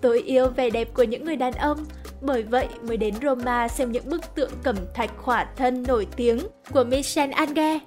Tôi 0.00 0.20
yêu 0.20 0.48
vẻ 0.48 0.70
đẹp 0.70 0.94
của 0.94 1.02
những 1.02 1.24
người 1.24 1.36
đàn 1.36 1.52
ông, 1.52 1.84
bởi 2.20 2.42
vậy 2.42 2.68
mới 2.82 2.96
đến 2.96 3.14
Roma 3.22 3.68
xem 3.68 3.92
những 3.92 4.10
bức 4.10 4.34
tượng 4.34 4.50
cẩm 4.62 4.76
thạch 4.94 5.10
khỏa 5.16 5.46
thân 5.56 5.82
nổi 5.88 6.06
tiếng 6.16 6.38
của 6.72 6.84
Michel 6.84 7.30
Ange. 7.30 7.78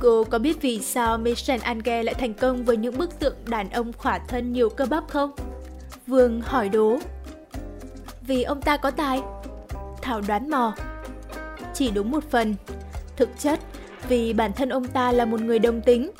Cô 0.00 0.24
có 0.24 0.38
biết 0.38 0.62
vì 0.62 0.78
sao 0.78 1.18
Michel 1.18 1.60
Ange 1.60 2.02
lại 2.02 2.14
thành 2.14 2.34
công 2.34 2.64
với 2.64 2.76
những 2.76 2.98
bức 2.98 3.18
tượng 3.18 3.36
đàn 3.46 3.70
ông 3.70 3.92
khỏa 3.92 4.18
thân 4.18 4.52
nhiều 4.52 4.68
cơ 4.68 4.86
bắp 4.86 5.08
không? 5.08 5.30
Vương 6.06 6.40
hỏi 6.40 6.68
đố. 6.68 6.98
Vì 8.26 8.42
ông 8.42 8.62
ta 8.62 8.76
có 8.76 8.90
tài. 8.90 9.20
Thảo 10.02 10.20
đoán 10.28 10.50
mò. 10.50 10.74
Chỉ 11.74 11.90
đúng 11.90 12.10
một 12.10 12.24
phần. 12.30 12.54
Thực 13.16 13.28
chất, 13.38 13.60
vì 14.08 14.32
bản 14.32 14.52
thân 14.52 14.68
ông 14.68 14.84
ta 14.84 15.12
là 15.12 15.24
một 15.24 15.40
người 15.40 15.58
đồng 15.58 15.80
tính, 15.80 16.10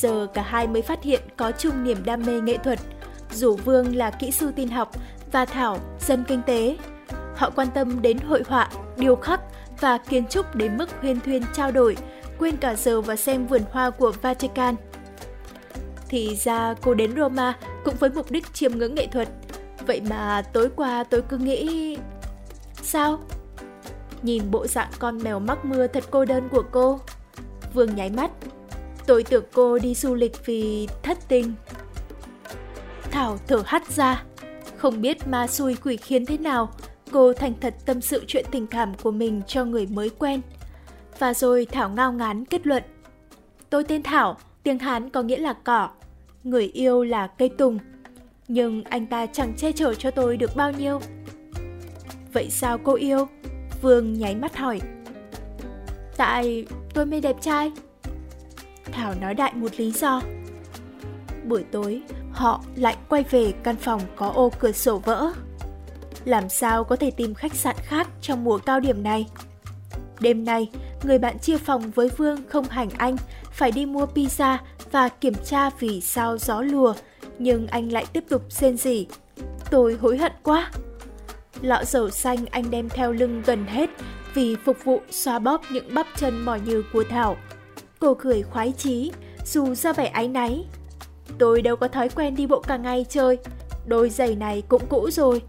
Giờ 0.00 0.26
cả 0.34 0.42
hai 0.42 0.66
mới 0.66 0.82
phát 0.82 1.02
hiện 1.02 1.22
có 1.36 1.52
chung 1.58 1.84
niềm 1.84 2.04
đam 2.04 2.22
mê 2.26 2.40
nghệ 2.40 2.58
thuật. 2.64 2.78
Dù 3.32 3.56
Vương 3.56 3.96
là 3.96 4.10
kỹ 4.10 4.30
sư 4.30 4.52
tin 4.56 4.68
học 4.68 4.90
và 5.32 5.44
Thảo 5.44 5.78
dân 6.00 6.24
kinh 6.28 6.42
tế. 6.46 6.76
Họ 7.36 7.50
quan 7.50 7.68
tâm 7.74 8.02
đến 8.02 8.18
hội 8.18 8.42
họa, 8.46 8.68
điêu 8.96 9.16
khắc 9.16 9.40
và 9.80 9.98
kiến 9.98 10.26
trúc 10.26 10.54
đến 10.54 10.76
mức 10.76 10.88
huyên 11.00 11.20
thuyên 11.20 11.42
trao 11.54 11.72
đổi, 11.72 11.96
quên 12.38 12.56
cả 12.56 12.74
giờ 12.74 13.00
vào 13.00 13.16
xem 13.16 13.46
vườn 13.46 13.62
hoa 13.70 13.90
của 13.90 14.12
Vatican. 14.22 14.74
Thì 16.08 16.36
ra 16.36 16.74
cô 16.82 16.94
đến 16.94 17.16
Roma 17.16 17.56
cũng 17.84 17.94
với 17.98 18.10
mục 18.10 18.30
đích 18.30 18.54
chiêm 18.54 18.72
ngưỡng 18.72 18.94
nghệ 18.94 19.06
thuật. 19.06 19.28
Vậy 19.86 20.00
mà 20.10 20.42
tối 20.52 20.70
qua 20.76 21.04
tôi 21.04 21.22
cứ 21.22 21.38
nghĩ... 21.38 21.96
Sao? 22.82 23.18
Nhìn 24.22 24.50
bộ 24.50 24.66
dạng 24.66 24.90
con 24.98 25.18
mèo 25.22 25.38
mắc 25.38 25.64
mưa 25.64 25.86
thật 25.86 26.04
cô 26.10 26.24
đơn 26.24 26.48
của 26.50 26.62
cô. 26.70 27.00
Vương 27.74 27.96
nháy 27.96 28.10
mắt. 28.10 28.30
Tôi 29.08 29.24
tưởng 29.24 29.44
cô 29.52 29.78
đi 29.78 29.94
du 29.94 30.14
lịch 30.14 30.46
vì 30.46 30.88
thất 31.02 31.18
tình. 31.28 31.54
Thảo 33.10 33.38
thở 33.46 33.62
hắt 33.66 33.90
ra. 33.90 34.24
Không 34.76 35.00
biết 35.02 35.28
ma 35.28 35.46
xui 35.46 35.74
quỷ 35.74 35.96
khiến 35.96 36.26
thế 36.26 36.38
nào, 36.38 36.70
cô 37.10 37.32
thành 37.32 37.54
thật 37.60 37.74
tâm 37.86 38.00
sự 38.00 38.24
chuyện 38.26 38.44
tình 38.50 38.66
cảm 38.66 38.94
của 39.02 39.10
mình 39.10 39.42
cho 39.46 39.64
người 39.64 39.86
mới 39.86 40.10
quen. 40.10 40.40
Và 41.18 41.34
rồi 41.34 41.66
Thảo 41.66 41.90
ngao 41.90 42.12
ngán 42.12 42.44
kết 42.44 42.66
luận. 42.66 42.82
Tôi 43.70 43.84
tên 43.84 44.02
Thảo, 44.02 44.36
tiếng 44.62 44.78
Hán 44.78 45.10
có 45.10 45.22
nghĩa 45.22 45.38
là 45.38 45.52
cỏ. 45.52 45.88
Người 46.44 46.70
yêu 46.74 47.04
là 47.04 47.26
cây 47.26 47.48
tùng. 47.48 47.78
Nhưng 48.48 48.84
anh 48.84 49.06
ta 49.06 49.26
chẳng 49.26 49.52
che 49.56 49.72
chở 49.72 49.94
cho 49.94 50.10
tôi 50.10 50.36
được 50.36 50.56
bao 50.56 50.72
nhiêu. 50.72 51.00
Vậy 52.32 52.50
sao 52.50 52.78
cô 52.78 52.94
yêu? 52.94 53.28
Vương 53.82 54.14
nháy 54.14 54.34
mắt 54.34 54.56
hỏi. 54.56 54.80
Tại 56.16 56.66
tôi 56.94 57.06
mê 57.06 57.20
đẹp 57.20 57.36
trai. 57.40 57.72
Thảo 58.92 59.14
nói 59.20 59.34
đại 59.34 59.52
một 59.54 59.74
lý 59.76 59.90
do. 59.90 60.22
Buổi 61.44 61.64
tối, 61.72 62.02
họ 62.32 62.60
lại 62.76 62.96
quay 63.08 63.24
về 63.30 63.52
căn 63.62 63.76
phòng 63.76 64.00
có 64.16 64.28
ô 64.28 64.52
cửa 64.58 64.72
sổ 64.72 64.98
vỡ. 64.98 65.32
Làm 66.24 66.48
sao 66.48 66.84
có 66.84 66.96
thể 66.96 67.10
tìm 67.10 67.34
khách 67.34 67.54
sạn 67.54 67.76
khác 67.82 68.08
trong 68.20 68.44
mùa 68.44 68.58
cao 68.58 68.80
điểm 68.80 69.02
này? 69.02 69.26
Đêm 70.20 70.44
nay, 70.44 70.70
người 71.02 71.18
bạn 71.18 71.38
chia 71.38 71.58
phòng 71.58 71.90
với 71.90 72.08
Vương 72.08 72.40
không 72.48 72.64
hành 72.64 72.88
anh, 72.98 73.16
phải 73.52 73.72
đi 73.72 73.86
mua 73.86 74.06
pizza 74.06 74.58
và 74.90 75.08
kiểm 75.08 75.34
tra 75.44 75.70
vì 75.70 76.00
sao 76.00 76.38
gió 76.38 76.60
lùa, 76.60 76.94
nhưng 77.38 77.66
anh 77.66 77.92
lại 77.92 78.06
tiếp 78.12 78.24
tục 78.28 78.42
xên 78.48 78.76
gì. 78.76 79.06
Tôi 79.70 79.98
hối 80.00 80.18
hận 80.18 80.32
quá. 80.42 80.70
Lọ 81.62 81.84
dầu 81.84 82.10
xanh 82.10 82.46
anh 82.50 82.70
đem 82.70 82.88
theo 82.88 83.12
lưng 83.12 83.42
gần 83.46 83.66
hết 83.66 83.90
vì 84.34 84.56
phục 84.64 84.76
vụ 84.84 85.00
xoa 85.10 85.38
bóp 85.38 85.62
những 85.72 85.94
bắp 85.94 86.06
chân 86.16 86.44
mỏi 86.44 86.60
như 86.60 86.84
của 86.92 87.04
Thảo. 87.10 87.36
Cô 88.00 88.14
cười 88.14 88.42
khoái 88.42 88.72
chí, 88.78 89.12
dù 89.44 89.74
ra 89.74 89.92
vẻ 89.92 90.06
áy 90.06 90.28
náy. 90.28 90.64
Tôi 91.38 91.62
đâu 91.62 91.76
có 91.76 91.88
thói 91.88 92.08
quen 92.08 92.36
đi 92.36 92.46
bộ 92.46 92.60
cả 92.60 92.76
ngày 92.76 93.06
chơi, 93.08 93.38
đôi 93.86 94.10
giày 94.10 94.34
này 94.34 94.62
cũng 94.68 94.82
cũ 94.88 95.10
rồi. 95.10 95.42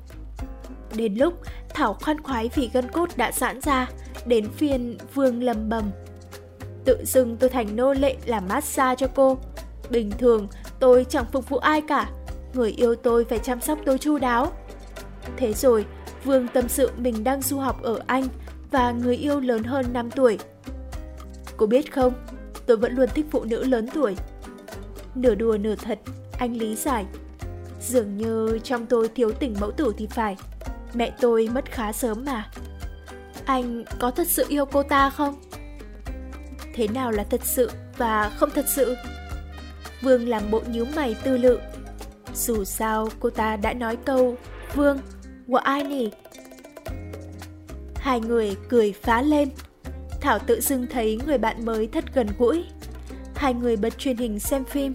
Đến 0.96 1.16
lúc 1.16 1.34
Thảo 1.80 1.94
khoan 1.94 2.24
khoái 2.24 2.50
vì 2.56 2.70
gân 2.74 2.92
cốt 2.92 3.10
đã 3.18 3.32
giãn 3.32 3.62
ra, 3.62 3.90
đến 4.26 4.50
phiên 4.52 4.98
Vương 5.14 5.44
lầm 5.44 5.70
bầm. 5.70 5.92
Tự 6.86 7.06
dưng 7.06 7.38
tôi 7.38 7.50
thành 7.50 7.76
nô 7.76 7.94
lệ 7.94 8.16
làm 8.26 8.48
massage 8.48 8.96
cho 8.96 9.08
cô. 9.16 9.38
Bình 9.90 10.12
thường 10.20 10.48
tôi 10.80 11.06
chẳng 11.10 11.26
phục 11.32 11.50
vụ 11.50 11.58
ai 11.58 11.82
cả, 11.82 12.10
người 12.54 12.72
yêu 12.72 12.96
tôi 12.96 13.26
phải 13.26 13.40
chăm 13.40 13.62
sóc 13.62 13.80
tôi 13.86 13.98
chu 13.98 14.18
đáo. 14.18 14.52
Thế 15.38 15.54
rồi, 15.54 15.86
Vương 16.24 16.48
tâm 16.48 16.70
sự 16.70 16.92
mình 16.98 17.24
đang 17.24 17.42
du 17.42 17.58
học 17.60 17.84
ở 17.84 18.00
Anh 18.08 18.28
và 18.72 18.92
người 18.92 19.16
yêu 19.16 19.40
lớn 19.40 19.64
hơn 19.64 19.86
5 19.94 20.12
tuổi. 20.12 20.38
Cô 21.58 21.66
biết 21.66 21.94
không, 21.94 22.14
tôi 22.70 22.78
vẫn 22.78 22.96
luôn 22.96 23.10
thích 23.16 23.26
phụ 23.32 23.44
nữ 23.44 23.64
lớn 23.64 23.88
tuổi. 23.94 24.16
Nửa 25.16 25.36
đùa 25.36 25.58
nửa 25.58 25.76
thật, 25.76 26.00
anh 26.40 26.58
lý 26.58 26.76
giải. 26.76 27.06
Dường 27.82 28.18
như 28.18 28.60
trong 28.64 28.86
tôi 28.86 29.08
thiếu 29.08 29.32
tình 29.32 29.56
mẫu 29.60 29.72
tử 29.72 29.94
thì 29.98 30.08
phải. 30.08 30.38
Mẹ 30.94 31.14
tôi 31.22 31.50
mất 31.54 31.72
khá 31.72 31.92
sớm 31.92 32.26
mà. 32.26 32.52
Anh 33.46 33.84
có 34.00 34.12
thật 34.12 34.28
sự 34.28 34.46
yêu 34.50 34.66
cô 34.66 34.84
ta 34.84 35.10
không? 35.10 35.36
Thế 36.76 36.88
nào 36.88 37.12
là 37.12 37.24
thật 37.24 37.42
sự 37.44 37.72
và 37.98 38.30
không 38.30 38.50
thật 38.56 38.66
sự? 38.68 38.96
Vương 40.02 40.28
làm 40.28 40.52
bộ 40.52 40.62
nhíu 40.72 40.86
mày 40.96 41.16
tư 41.24 41.38
lự. 41.38 41.60
Dù 42.36 42.64
sao 42.64 43.10
cô 43.20 43.30
ta 43.30 43.56
đã 43.56 43.74
nói 43.74 43.96
câu 43.96 44.36
Vương, 44.76 45.00
của 45.48 45.58
ai 45.58 45.84
nhỉ? 45.84 46.12
Hai 47.96 48.20
người 48.20 48.56
cười 48.70 48.94
phá 48.94 49.22
lên. 49.22 49.50
Thảo 50.22 50.40
tự 50.40 50.62
dưng 50.62 50.88
thấy 50.88 51.20
người 51.26 51.38
bạn 51.38 51.66
mới 51.66 51.88
thật 51.88 52.04
gần 52.14 52.28
gũi. 52.40 52.66
Hai 53.36 53.54
người 53.54 53.78
bật 53.78 53.98
truyền 53.98 54.18
hình 54.18 54.40
xem 54.40 54.66
phim. 54.66 54.94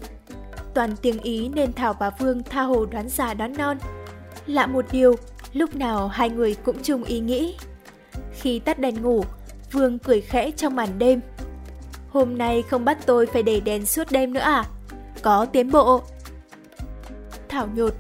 Toàn 0.75 0.97
tiếng 1.03 1.21
Ý 1.21 1.49
nên 1.49 1.73
Thảo 1.73 1.95
và 1.99 2.11
Vương 2.11 2.43
tha 2.43 2.63
hồ 2.63 2.87
đoán 2.87 3.09
già 3.09 3.35
đoán 3.35 3.53
non. 3.59 3.79
Lạ 4.47 4.67
một 4.67 4.85
điều, 4.93 5.15
lúc 5.53 5.77
nào 5.77 6.09
hai 6.09 6.31
người 6.31 6.55
cũng 6.65 6.77
chung 6.83 7.05
ý 7.05 7.21
nghĩ. 7.21 7.57
Khi 8.33 8.59
tắt 8.59 8.79
đèn 8.79 9.03
ngủ, 9.03 9.25
Vương 9.73 9.99
cười 9.99 10.21
khẽ 10.21 10.51
trong 10.51 10.77
màn 10.77 10.99
đêm. 10.99 11.21
Hôm 12.09 12.39
nay 12.39 12.63
không 12.63 12.85
bắt 12.85 12.99
tôi 13.07 13.27
phải 13.27 13.43
để 13.43 13.61
đèn 13.61 13.87
suốt 13.87 14.11
đêm 14.11 14.33
nữa 14.33 14.41
à? 14.41 14.65
Có 15.23 15.47
tiến 15.47 15.71
bộ. 15.71 16.03
Thảo 17.49 17.69
nhột, 17.75 17.95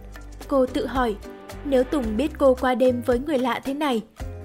cô 0.48 0.66
tự 0.66 0.86
hỏi, 0.86 1.16
nếu 1.64 1.84
Tùng 1.84 2.16
biết 2.16 2.32
cô 2.38 2.54
qua 2.60 2.74
đêm 2.74 3.02
với 3.06 3.18
người 3.18 3.38
lạ 3.38 3.60
thế 3.64 3.74
này, 3.74 4.02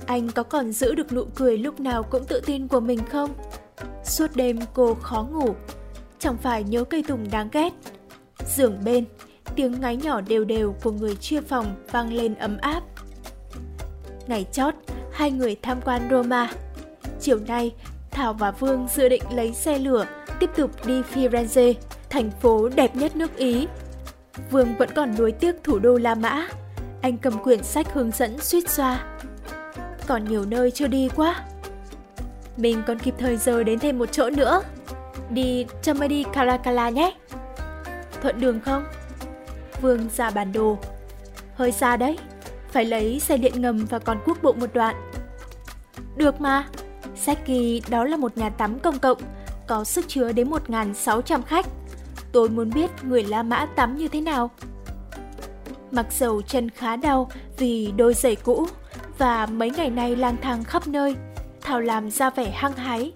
anh 0.10 0.30
có 0.32 0.44
còn 0.44 0.72
giữ 0.72 0.96
được 0.96 1.14
nụ 1.14 1.26
cười 1.36 1.58
lúc 1.58 1.80
nào 1.80 2.04
cũng 2.04 2.26
tự 2.26 2.42
tin 2.46 2.68
của 2.68 2.80
mình 2.80 3.00
không? 3.12 3.34
Suốt 4.04 4.28
đêm 4.36 4.60
cô 4.74 4.94
khó 4.94 5.28
ngủ, 5.32 5.56
chẳng 6.20 6.38
phải 6.38 6.64
nhớ 6.64 6.84
cây 6.84 7.04
Tùng 7.08 7.32
đáng 7.32 7.50
ghét. 7.52 7.74
Giường 8.56 8.80
bên, 8.86 9.06
tiếng 9.56 9.82
ngáy 9.82 9.96
nhỏ 9.98 10.22
đều 10.22 10.44
đều 10.44 10.76
của 10.84 10.92
người 10.92 11.16
chia 11.16 11.42
phòng 11.42 11.76
vang 11.92 12.14
lên 12.14 12.36
ấm 12.36 12.58
áp. 12.58 12.82
Ngày 14.28 14.46
chót, 14.52 14.74
hai 15.12 15.32
người 15.32 15.56
tham 15.62 15.82
quan 15.82 16.02
Roma. 16.12 16.52
Chiều 17.20 17.40
nay, 17.48 17.74
Thảo 18.12 18.34
và 18.34 18.52
Vương 18.52 18.88
dự 18.96 19.10
định 19.10 19.24
lấy 19.32 19.54
xe 19.54 19.80
lửa 19.80 20.06
tiếp 20.40 20.50
tục 20.56 20.72
đi 20.86 21.02
Firenze, 21.02 21.74
thành 22.10 22.32
phố 22.42 22.70
đẹp 22.70 22.96
nhất 22.96 23.16
nước 23.16 23.36
Ý. 23.36 23.68
Vương 24.52 24.76
vẫn 24.78 24.90
còn 24.96 25.16
nuối 25.18 25.32
tiếc 25.32 25.64
thủ 25.64 25.80
đô 25.80 25.98
La 25.98 26.16
Mã. 26.16 26.48
Anh 27.02 27.18
cầm 27.18 27.44
quyển 27.44 27.64
sách 27.64 27.94
hướng 27.94 28.12
dẫn 28.12 28.40
suýt 28.40 28.70
xoa. 28.70 29.19
Còn 30.10 30.26
nhiều 30.26 30.46
nơi 30.46 30.72
chưa 30.72 30.88
đi 30.88 31.10
quá. 31.16 31.44
Mình 32.58 32.82
còn 32.88 33.00
kịp 33.00 33.14
thời 33.18 33.38
giờ 33.38 33.64
đến 33.64 33.80
thêm 33.80 34.00
một 34.00 34.06
chỗ 34.12 34.30
nữa. 34.30 34.62
Đi 35.30 35.66
Chamadi 35.82 36.24
Caracalla 36.34 36.90
nhé. 36.90 37.14
Thuận 38.22 38.40
đường 38.40 38.60
không? 38.60 38.84
Vương 39.82 40.10
ra 40.16 40.30
bản 40.30 40.52
đồ. 40.52 40.78
Hơi 41.56 41.72
xa 41.72 41.98
đấy, 41.98 42.18
phải 42.72 42.86
lấy 42.86 43.20
xe 43.20 43.38
điện 43.38 43.62
ngầm 43.62 43.86
và 43.90 44.00
còn 44.00 44.18
quốc 44.26 44.38
bộ 44.44 44.54
một 44.54 44.74
đoạn. 44.74 45.12
Được 46.16 46.42
mà, 46.42 46.68
Seki 47.16 47.90
đó 47.90 48.04
là 48.04 48.18
một 48.18 48.38
nhà 48.38 48.50
tắm 48.50 48.80
công 48.80 49.00
cộng, 49.00 49.18
có 49.68 49.84
sức 49.84 50.06
chứa 50.08 50.32
đến 50.32 50.50
1.600 50.50 51.42
khách. 51.42 51.66
Tôi 52.32 52.50
muốn 52.50 52.70
biết 52.70 52.90
người 53.04 53.24
La 53.24 53.44
Mã 53.44 53.66
tắm 53.76 53.98
như 53.98 54.08
thế 54.08 54.22
nào. 54.22 54.52
Mặc 55.92 56.06
dầu 56.12 56.42
chân 56.42 56.70
khá 56.70 56.96
đau 56.96 57.32
vì 57.58 57.94
đôi 57.98 58.14
giày 58.14 58.36
cũ 58.36 58.68
và 59.20 59.46
mấy 59.46 59.72
ngày 59.72 59.90
nay 59.90 60.16
lang 60.16 60.38
thang 60.42 60.64
khắp 60.64 60.88
nơi, 60.88 61.16
Thảo 61.62 61.82
làm 61.82 62.10
ra 62.10 62.30
vẻ 62.30 62.52
hăng 62.52 62.74
hái. 62.74 63.12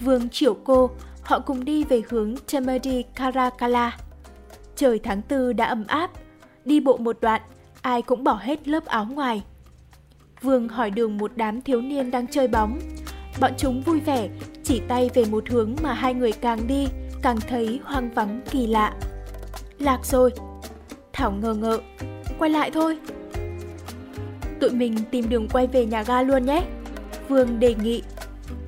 Vương 0.00 0.28
chiều 0.28 0.54
cô, 0.64 0.90
họ 1.22 1.38
cùng 1.40 1.64
đi 1.64 1.84
về 1.84 2.02
hướng 2.08 2.34
Temedi 2.52 3.02
Karakala. 3.14 3.96
Trời 4.76 4.98
tháng 4.98 5.22
tư 5.22 5.52
đã 5.52 5.64
ấm 5.64 5.84
áp, 5.86 6.10
đi 6.64 6.80
bộ 6.80 6.96
một 6.96 7.18
đoạn, 7.20 7.40
ai 7.82 8.02
cũng 8.02 8.24
bỏ 8.24 8.38
hết 8.42 8.68
lớp 8.68 8.84
áo 8.84 9.04
ngoài. 9.04 9.42
Vương 10.42 10.68
hỏi 10.68 10.90
đường 10.90 11.18
một 11.18 11.32
đám 11.36 11.62
thiếu 11.62 11.80
niên 11.80 12.10
đang 12.10 12.26
chơi 12.26 12.48
bóng. 12.48 12.78
Bọn 13.40 13.52
chúng 13.58 13.82
vui 13.82 14.00
vẻ, 14.00 14.28
chỉ 14.64 14.82
tay 14.88 15.10
về 15.14 15.24
một 15.24 15.48
hướng 15.50 15.76
mà 15.82 15.92
hai 15.92 16.14
người 16.14 16.32
càng 16.32 16.66
đi, 16.66 16.88
càng 17.22 17.38
thấy 17.48 17.80
hoang 17.84 18.10
vắng 18.10 18.40
kỳ 18.50 18.66
lạ. 18.66 18.94
Lạc 19.78 20.06
rồi. 20.06 20.32
Thảo 21.12 21.32
ngờ 21.32 21.54
ngợ. 21.54 21.78
Quay 22.38 22.50
lại 22.50 22.70
thôi. 22.70 22.98
Tụi 24.62 24.70
mình 24.70 24.94
tìm 25.10 25.28
đường 25.28 25.48
quay 25.48 25.66
về 25.66 25.86
nhà 25.86 26.02
ga 26.02 26.22
luôn 26.22 26.46
nhé. 26.46 26.62
Vương 27.28 27.60
đề 27.60 27.74
nghị. 27.74 28.02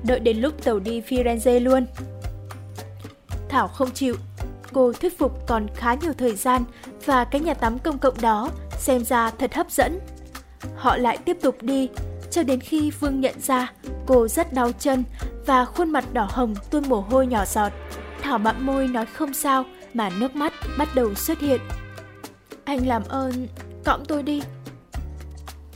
Đợi 0.03 0.19
đến 0.19 0.37
lúc 0.37 0.63
tàu 0.63 0.79
đi 0.79 1.01
Firenze 1.01 1.59
luôn. 1.63 1.85
Thảo 3.49 3.67
không 3.67 3.91
chịu. 3.91 4.15
Cô 4.73 4.93
thuyết 4.93 5.17
phục 5.17 5.47
còn 5.47 5.67
khá 5.75 5.93
nhiều 5.93 6.13
thời 6.17 6.35
gian 6.35 6.63
và 7.05 7.25
cái 7.25 7.41
nhà 7.41 7.53
tắm 7.53 7.79
công 7.79 7.97
cộng 7.97 8.21
đó 8.21 8.49
xem 8.77 9.05
ra 9.05 9.31
thật 9.31 9.53
hấp 9.53 9.71
dẫn. 9.71 9.99
Họ 10.75 10.97
lại 10.97 11.17
tiếp 11.17 11.37
tục 11.41 11.57
đi, 11.61 11.89
cho 12.31 12.43
đến 12.43 12.59
khi 12.59 12.91
Vương 12.91 13.21
nhận 13.21 13.35
ra 13.41 13.73
cô 14.05 14.27
rất 14.27 14.53
đau 14.53 14.71
chân 14.71 15.03
và 15.45 15.65
khuôn 15.65 15.89
mặt 15.89 16.13
đỏ 16.13 16.27
hồng 16.31 16.55
tuôn 16.69 16.89
mồ 16.89 16.99
hôi 16.99 17.27
nhỏ 17.27 17.45
giọt. 17.45 17.71
Thảo 18.21 18.37
bặm 18.37 18.65
môi 18.65 18.87
nói 18.87 19.05
không 19.05 19.33
sao 19.33 19.65
mà 19.93 20.09
nước 20.19 20.35
mắt 20.35 20.53
bắt 20.77 20.87
đầu 20.95 21.15
xuất 21.15 21.39
hiện. 21.39 21.61
Anh 22.63 22.87
làm 22.87 23.03
ơn, 23.09 23.47
cõng 23.83 24.03
tôi 24.07 24.23
đi. 24.23 24.41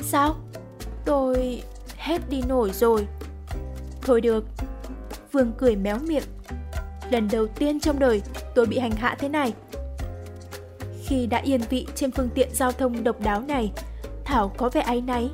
Sao? 0.01 0.36
Tôi 1.06 1.63
hết 1.98 2.29
đi 2.29 2.41
nổi 2.48 2.72
rồi. 2.74 3.08
Thôi 4.01 4.22
được. 4.22 4.46
Vương 5.32 5.51
cười 5.58 5.75
méo 5.75 5.98
miệng. 6.08 6.24
Lần 7.10 7.27
đầu 7.32 7.48
tiên 7.48 7.79
trong 7.79 8.00
đời 8.00 8.22
tôi 8.56 8.65
bị 8.65 8.79
hành 8.79 8.91
hạ 8.91 9.15
thế 9.20 9.29
này. 9.29 9.53
Khi 11.06 11.27
đã 11.27 11.38
yên 11.38 11.62
vị 11.70 11.88
trên 11.96 12.12
phương 12.12 12.29
tiện 12.36 12.50
giao 12.53 12.72
thông 12.72 13.03
độc 13.03 13.22
đáo 13.22 13.41
này, 13.41 13.72
Thảo 14.25 14.51
có 14.58 14.70
vẻ 14.70 14.82
áy 14.82 15.01
náy. 15.01 15.29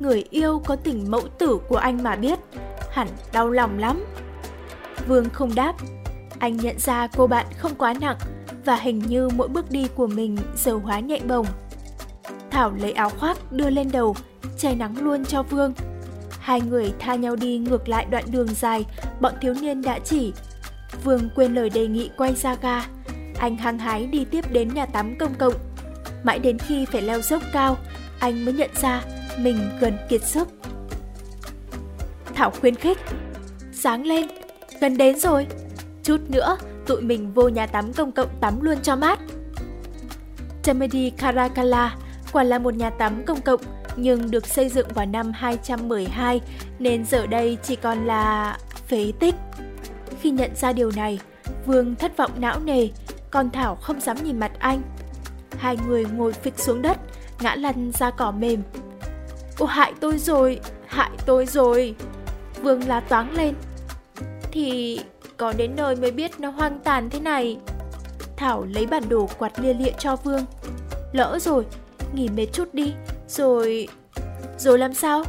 Người 0.00 0.24
yêu 0.30 0.62
có 0.66 0.76
tình 0.76 1.10
mẫu 1.10 1.22
tử 1.38 1.58
của 1.68 1.76
anh 1.76 2.02
mà 2.02 2.16
biết, 2.16 2.38
hẳn 2.90 3.08
đau 3.32 3.50
lòng 3.50 3.78
lắm. 3.78 4.04
Vương 5.08 5.28
không 5.30 5.54
đáp. 5.54 5.74
Anh 6.38 6.56
nhận 6.56 6.78
ra 6.78 7.06
cô 7.16 7.26
bạn 7.26 7.46
không 7.58 7.74
quá 7.74 7.94
nặng 8.00 8.16
và 8.64 8.76
hình 8.76 8.98
như 8.98 9.28
mỗi 9.28 9.48
bước 9.48 9.70
đi 9.70 9.88
của 9.94 10.06
mình 10.06 10.36
giờ 10.56 10.74
hóa 10.74 11.00
nhẹ 11.00 11.20
bồng. 11.28 11.46
Thảo 12.56 12.72
lấy 12.80 12.92
áo 12.92 13.10
khoác 13.10 13.52
đưa 13.52 13.70
lên 13.70 13.88
đầu, 13.92 14.16
che 14.58 14.74
nắng 14.74 15.04
luôn 15.04 15.24
cho 15.24 15.42
Vương. 15.42 15.72
Hai 16.40 16.60
người 16.60 16.92
tha 16.98 17.14
nhau 17.14 17.36
đi 17.36 17.58
ngược 17.58 17.88
lại 17.88 18.06
đoạn 18.10 18.24
đường 18.30 18.48
dài 18.54 18.84
bọn 19.20 19.32
thiếu 19.40 19.54
niên 19.60 19.82
đã 19.82 19.98
chỉ. 19.98 20.32
Vương 21.04 21.28
quên 21.34 21.54
lời 21.54 21.70
đề 21.70 21.86
nghị 21.86 22.10
quay 22.16 22.34
ra 22.34 22.56
ga. 22.62 22.82
Anh 23.38 23.56
hăng 23.56 23.78
hái 23.78 24.06
đi 24.06 24.24
tiếp 24.24 24.52
đến 24.52 24.74
nhà 24.74 24.86
tắm 24.86 25.18
công 25.18 25.34
cộng. 25.34 25.54
Mãi 26.24 26.38
đến 26.38 26.58
khi 26.58 26.84
phải 26.84 27.02
leo 27.02 27.20
dốc 27.20 27.42
cao, 27.52 27.76
anh 28.18 28.44
mới 28.44 28.54
nhận 28.54 28.70
ra 28.82 29.02
mình 29.38 29.58
gần 29.80 29.96
kiệt 30.08 30.22
sức. 30.22 30.48
Thảo 32.34 32.50
khuyến 32.60 32.74
khích. 32.74 32.98
Sáng 33.72 34.06
lên, 34.06 34.26
gần 34.80 34.96
đến 34.96 35.18
rồi. 35.18 35.46
Chút 36.02 36.20
nữa, 36.28 36.56
tụi 36.86 37.00
mình 37.00 37.32
vô 37.32 37.48
nhà 37.48 37.66
tắm 37.66 37.92
công 37.92 38.12
cộng 38.12 38.28
tắm 38.40 38.60
luôn 38.60 38.76
cho 38.82 38.96
mát. 38.96 39.18
Temedi 40.64 41.10
Karakala 41.10 41.96
quả 42.36 42.42
là 42.42 42.58
một 42.58 42.74
nhà 42.74 42.90
tắm 42.90 43.22
công 43.26 43.40
cộng 43.40 43.60
nhưng 43.96 44.30
được 44.30 44.46
xây 44.46 44.68
dựng 44.68 44.86
vào 44.94 45.06
năm 45.06 45.32
212 45.34 46.40
nên 46.78 47.04
giờ 47.04 47.26
đây 47.26 47.58
chỉ 47.62 47.76
còn 47.76 48.06
là 48.06 48.58
phế 48.88 49.12
tích. 49.20 49.34
Khi 50.20 50.30
nhận 50.30 50.50
ra 50.56 50.72
điều 50.72 50.90
này, 50.96 51.20
Vương 51.66 51.94
thất 51.94 52.16
vọng 52.16 52.30
não 52.38 52.60
nề, 52.60 52.88
còn 53.30 53.50
Thảo 53.50 53.76
không 53.76 54.00
dám 54.00 54.16
nhìn 54.24 54.40
mặt 54.40 54.52
anh. 54.58 54.82
Hai 55.58 55.76
người 55.86 56.04
ngồi 56.04 56.32
phịch 56.32 56.58
xuống 56.58 56.82
đất, 56.82 56.98
ngã 57.40 57.54
lăn 57.54 57.92
ra 57.92 58.10
cỏ 58.10 58.30
mềm. 58.30 58.62
Ô 59.58 59.66
hại 59.66 59.92
tôi 60.00 60.18
rồi, 60.18 60.60
hại 60.86 61.10
tôi 61.26 61.46
rồi. 61.46 61.94
Vương 62.62 62.88
la 62.88 63.00
toáng 63.00 63.36
lên. 63.36 63.54
Thì 64.52 65.00
có 65.36 65.52
đến 65.52 65.76
nơi 65.76 65.96
mới 65.96 66.10
biết 66.10 66.40
nó 66.40 66.50
hoang 66.50 66.78
tàn 66.78 67.10
thế 67.10 67.20
này. 67.20 67.56
Thảo 68.36 68.64
lấy 68.64 68.86
bản 68.86 69.02
đồ 69.08 69.28
quạt 69.38 69.60
lia 69.60 69.74
lịa 69.74 69.92
cho 69.98 70.16
Vương. 70.16 70.44
Lỡ 71.12 71.38
rồi, 71.40 71.64
nghỉ 72.16 72.28
mệt 72.28 72.46
chút 72.52 72.74
đi, 72.74 72.94
rồi... 73.28 73.88
Rồi 74.58 74.78
làm 74.78 74.94
sao? 74.94 75.24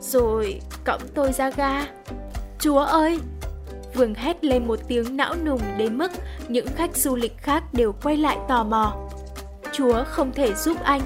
Rồi 0.00 0.60
cõng 0.84 1.00
tôi 1.14 1.32
ra 1.32 1.50
ga. 1.50 1.86
Chúa 2.58 2.78
ơi! 2.78 3.18
Vương 3.94 4.14
hét 4.14 4.44
lên 4.44 4.66
một 4.66 4.78
tiếng 4.88 5.16
não 5.16 5.34
nùng 5.44 5.60
đến 5.78 5.98
mức 5.98 6.12
những 6.48 6.66
khách 6.76 6.96
du 6.96 7.16
lịch 7.16 7.38
khác 7.38 7.64
đều 7.72 7.92
quay 8.02 8.16
lại 8.16 8.38
tò 8.48 8.64
mò. 8.64 9.08
Chúa 9.72 10.04
không 10.04 10.32
thể 10.32 10.54
giúp 10.54 10.76
anh. 10.82 11.00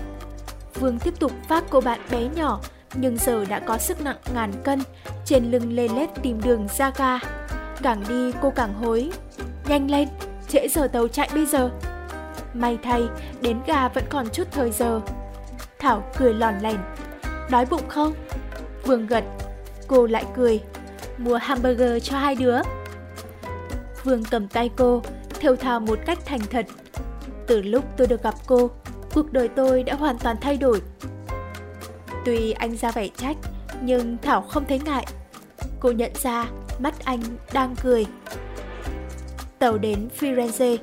Vương 0.74 0.98
tiếp 0.98 1.14
tục 1.18 1.32
vác 1.48 1.64
cô 1.70 1.80
bạn 1.80 2.00
bé 2.10 2.28
nhỏ, 2.34 2.60
nhưng 2.94 3.16
giờ 3.16 3.44
đã 3.44 3.60
có 3.60 3.78
sức 3.78 4.00
nặng 4.00 4.16
ngàn 4.34 4.52
cân, 4.64 4.82
trên 5.24 5.50
lưng 5.50 5.72
lê 5.72 5.88
lết 5.88 6.08
tìm 6.22 6.40
đường 6.44 6.66
ra 6.78 6.92
ga. 6.96 7.18
Càng 7.82 8.04
đi 8.08 8.32
cô 8.42 8.52
càng 8.56 8.74
hối. 8.74 9.10
Nhanh 9.68 9.90
lên, 9.90 10.08
trễ 10.48 10.68
giờ 10.68 10.88
tàu 10.88 11.08
chạy 11.08 11.28
bây 11.34 11.46
giờ. 11.46 11.70
May 12.60 12.78
thay, 12.82 13.02
đến 13.40 13.58
ga 13.66 13.88
vẫn 13.88 14.04
còn 14.10 14.28
chút 14.32 14.48
thời 14.50 14.70
giờ. 14.70 15.00
Thảo 15.78 16.04
cười 16.18 16.34
lòn 16.34 16.54
lèn. 16.60 16.76
Đói 17.50 17.66
bụng 17.66 17.88
không? 17.88 18.12
Vương 18.84 19.06
gật. 19.06 19.24
Cô 19.86 20.06
lại 20.06 20.24
cười. 20.36 20.60
Mua 21.18 21.36
hamburger 21.36 22.02
cho 22.02 22.18
hai 22.18 22.34
đứa. 22.34 22.58
Vương 24.04 24.24
cầm 24.24 24.48
tay 24.48 24.70
cô, 24.76 25.02
thều 25.40 25.56
thào 25.56 25.80
một 25.80 25.98
cách 26.06 26.18
thành 26.24 26.40
thật. 26.50 26.66
Từ 27.46 27.62
lúc 27.62 27.84
tôi 27.96 28.06
được 28.06 28.22
gặp 28.22 28.34
cô, 28.46 28.70
cuộc 29.14 29.32
đời 29.32 29.48
tôi 29.48 29.82
đã 29.82 29.94
hoàn 29.94 30.18
toàn 30.18 30.36
thay 30.40 30.56
đổi. 30.56 30.80
Tuy 32.24 32.52
anh 32.52 32.76
ra 32.76 32.90
vẻ 32.90 33.08
trách, 33.16 33.36
nhưng 33.82 34.16
Thảo 34.22 34.42
không 34.42 34.64
thấy 34.68 34.80
ngại. 34.84 35.06
Cô 35.80 35.90
nhận 35.90 36.12
ra 36.14 36.46
mắt 36.78 36.94
anh 37.04 37.20
đang 37.52 37.74
cười. 37.82 38.06
Tàu 39.58 39.78
đến 39.78 40.08
Firenze, 40.20 40.76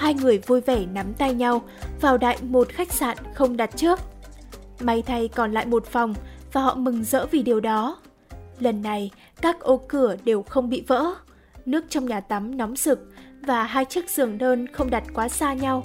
hai 0.00 0.14
người 0.14 0.38
vui 0.38 0.60
vẻ 0.60 0.86
nắm 0.92 1.14
tay 1.14 1.34
nhau 1.34 1.62
vào 2.00 2.18
đại 2.18 2.38
một 2.42 2.68
khách 2.68 2.92
sạn 2.92 3.16
không 3.34 3.56
đặt 3.56 3.70
trước. 3.76 4.00
May 4.80 5.02
thay 5.02 5.28
còn 5.28 5.52
lại 5.52 5.66
một 5.66 5.86
phòng 5.86 6.14
và 6.52 6.60
họ 6.60 6.74
mừng 6.74 7.04
rỡ 7.04 7.26
vì 7.26 7.42
điều 7.42 7.60
đó. 7.60 7.96
Lần 8.58 8.82
này, 8.82 9.10
các 9.42 9.60
ô 9.60 9.80
cửa 9.88 10.16
đều 10.24 10.42
không 10.42 10.68
bị 10.68 10.84
vỡ. 10.86 11.14
Nước 11.66 11.84
trong 11.88 12.06
nhà 12.06 12.20
tắm 12.20 12.56
nóng 12.56 12.76
sực 12.76 13.08
và 13.40 13.64
hai 13.64 13.84
chiếc 13.84 14.10
giường 14.10 14.38
đơn 14.38 14.66
không 14.66 14.90
đặt 14.90 15.04
quá 15.14 15.28
xa 15.28 15.54
nhau. 15.54 15.84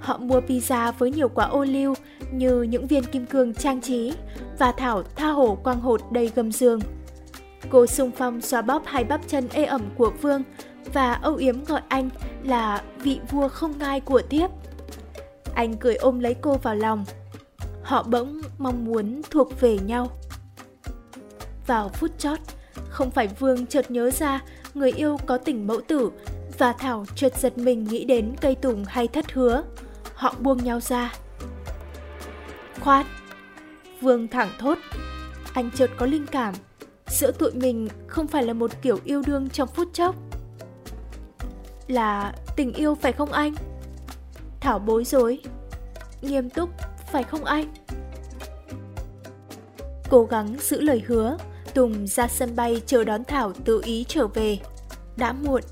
Họ 0.00 0.18
mua 0.18 0.40
pizza 0.40 0.92
với 0.98 1.10
nhiều 1.10 1.28
quả 1.28 1.44
ô 1.44 1.64
liu 1.64 1.94
như 2.32 2.62
những 2.62 2.86
viên 2.86 3.04
kim 3.04 3.26
cương 3.26 3.54
trang 3.54 3.80
trí 3.80 4.12
và 4.58 4.72
Thảo 4.72 5.02
tha 5.16 5.28
hồ 5.28 5.58
quang 5.64 5.80
hột 5.80 6.12
đầy 6.12 6.32
gầm 6.34 6.52
giường. 6.52 6.80
Cô 7.70 7.86
sung 7.86 8.10
phong 8.16 8.40
xoa 8.40 8.62
bóp 8.62 8.82
hai 8.86 9.04
bắp 9.04 9.28
chân 9.28 9.48
ê 9.52 9.64
ẩm 9.64 9.82
của 9.96 10.12
Vương 10.22 10.42
và 10.92 11.12
âu 11.12 11.34
yếm 11.34 11.64
gọi 11.64 11.80
anh 11.88 12.10
là 12.42 12.82
vị 13.02 13.20
vua 13.30 13.48
không 13.48 13.78
ngai 13.78 14.00
của 14.00 14.22
thiếp. 14.30 14.50
Anh 15.54 15.76
cười 15.76 15.94
ôm 15.94 16.20
lấy 16.20 16.34
cô 16.40 16.54
vào 16.54 16.74
lòng. 16.74 17.04
Họ 17.82 18.02
bỗng 18.02 18.40
mong 18.58 18.84
muốn 18.84 19.22
thuộc 19.30 19.60
về 19.60 19.78
nhau. 19.78 20.10
Vào 21.66 21.88
phút 21.88 22.18
chót, 22.18 22.38
không 22.88 23.10
phải 23.10 23.28
Vương 23.28 23.66
chợt 23.66 23.90
nhớ 23.90 24.10
ra 24.10 24.40
người 24.74 24.92
yêu 24.92 25.16
có 25.26 25.38
tình 25.38 25.66
mẫu 25.66 25.80
tử 25.88 26.10
và 26.58 26.72
Thảo 26.72 27.04
chợt 27.14 27.36
giật 27.36 27.58
mình 27.58 27.84
nghĩ 27.84 28.04
đến 28.04 28.34
cây 28.40 28.54
tùng 28.54 28.84
hay 28.84 29.08
thất 29.08 29.32
hứa. 29.32 29.62
Họ 30.14 30.34
buông 30.40 30.64
nhau 30.64 30.80
ra. 30.80 31.14
Khoan! 32.80 33.06
Vương 34.00 34.28
thẳng 34.28 34.50
thốt. 34.58 34.78
Anh 35.52 35.70
chợt 35.74 35.90
có 35.96 36.06
linh 36.06 36.26
cảm. 36.26 36.54
Giữa 37.06 37.32
tụi 37.32 37.52
mình 37.52 37.88
không 38.06 38.26
phải 38.26 38.42
là 38.42 38.52
một 38.52 38.70
kiểu 38.82 38.98
yêu 39.04 39.22
đương 39.26 39.48
trong 39.48 39.68
phút 39.68 39.88
chốc. 39.92 40.14
Là 41.88 42.32
tình 42.56 42.72
yêu 42.72 42.94
phải 42.94 43.12
không 43.12 43.32
anh? 43.32 43.54
Thảo 44.60 44.78
bối 44.78 45.04
rối. 45.04 45.38
Nghiêm 46.22 46.50
túc 46.50 46.70
phải 47.12 47.22
không 47.22 47.44
anh? 47.44 47.74
Cố 50.10 50.24
gắng 50.24 50.56
giữ 50.60 50.80
lời 50.80 51.02
hứa, 51.06 51.36
Tùng 51.74 52.06
ra 52.06 52.28
sân 52.28 52.56
bay 52.56 52.82
chờ 52.86 53.04
đón 53.04 53.24
Thảo 53.24 53.52
tự 53.64 53.82
ý 53.84 54.04
trở 54.08 54.26
về. 54.26 54.58
Đã 55.16 55.32
muộn. 55.32 55.62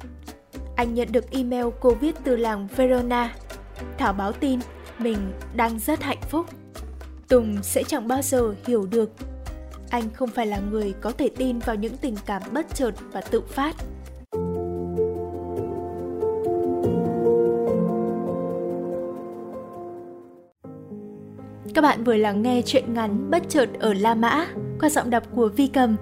Anh 0.76 0.94
nhận 0.94 1.12
được 1.12 1.30
email 1.30 1.66
cô 1.80 1.90
viết 1.90 2.14
từ 2.24 2.36
làng 2.36 2.68
Verona. 2.76 3.34
Thảo 3.98 4.12
báo 4.12 4.32
tin 4.32 4.60
mình 4.98 5.32
đang 5.54 5.78
rất 5.78 6.02
hạnh 6.02 6.20
phúc. 6.30 6.46
Tùng 7.28 7.62
sẽ 7.62 7.82
chẳng 7.84 8.08
bao 8.08 8.22
giờ 8.22 8.54
hiểu 8.66 8.86
được. 8.90 9.10
Anh 9.90 10.10
không 10.14 10.28
phải 10.28 10.46
là 10.46 10.58
người 10.58 10.94
có 11.00 11.10
thể 11.10 11.30
tin 11.36 11.58
vào 11.58 11.76
những 11.76 11.96
tình 11.96 12.16
cảm 12.26 12.42
bất 12.52 12.66
chợt 12.74 12.92
và 13.12 13.20
tự 13.20 13.40
phát. 13.40 13.76
Các 21.76 21.82
bạn 21.82 22.04
vừa 22.04 22.16
lắng 22.16 22.42
nghe 22.42 22.62
chuyện 22.66 22.94
ngắn 22.94 23.30
Bất 23.30 23.42
chợt 23.48 23.68
ở 23.80 23.94
La 23.94 24.14
Mã 24.14 24.46
qua 24.80 24.88
giọng 24.88 25.10
đọc 25.10 25.22
của 25.34 25.48
Vi 25.48 25.66
Cầm. 25.66 25.96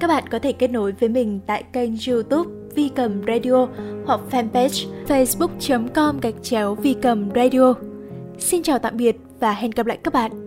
Các 0.00 0.06
bạn 0.06 0.24
có 0.30 0.38
thể 0.38 0.52
kết 0.52 0.70
nối 0.70 0.92
với 0.92 1.08
mình 1.08 1.40
tại 1.46 1.64
kênh 1.72 1.90
youtube 2.08 2.50
Vi 2.74 2.88
Cầm 2.88 3.22
Radio 3.26 3.66
hoặc 4.06 4.20
fanpage 4.30 4.86
facebook.com 5.08 6.20
gạch 6.20 6.34
chéo 6.42 6.74
Vi 6.74 6.94
Cầm 7.02 7.30
Radio. 7.34 7.74
Xin 8.38 8.62
chào 8.62 8.78
tạm 8.78 8.96
biệt 8.96 9.16
và 9.40 9.52
hẹn 9.52 9.70
gặp 9.70 9.86
lại 9.86 9.98
các 10.04 10.12
bạn 10.12 10.45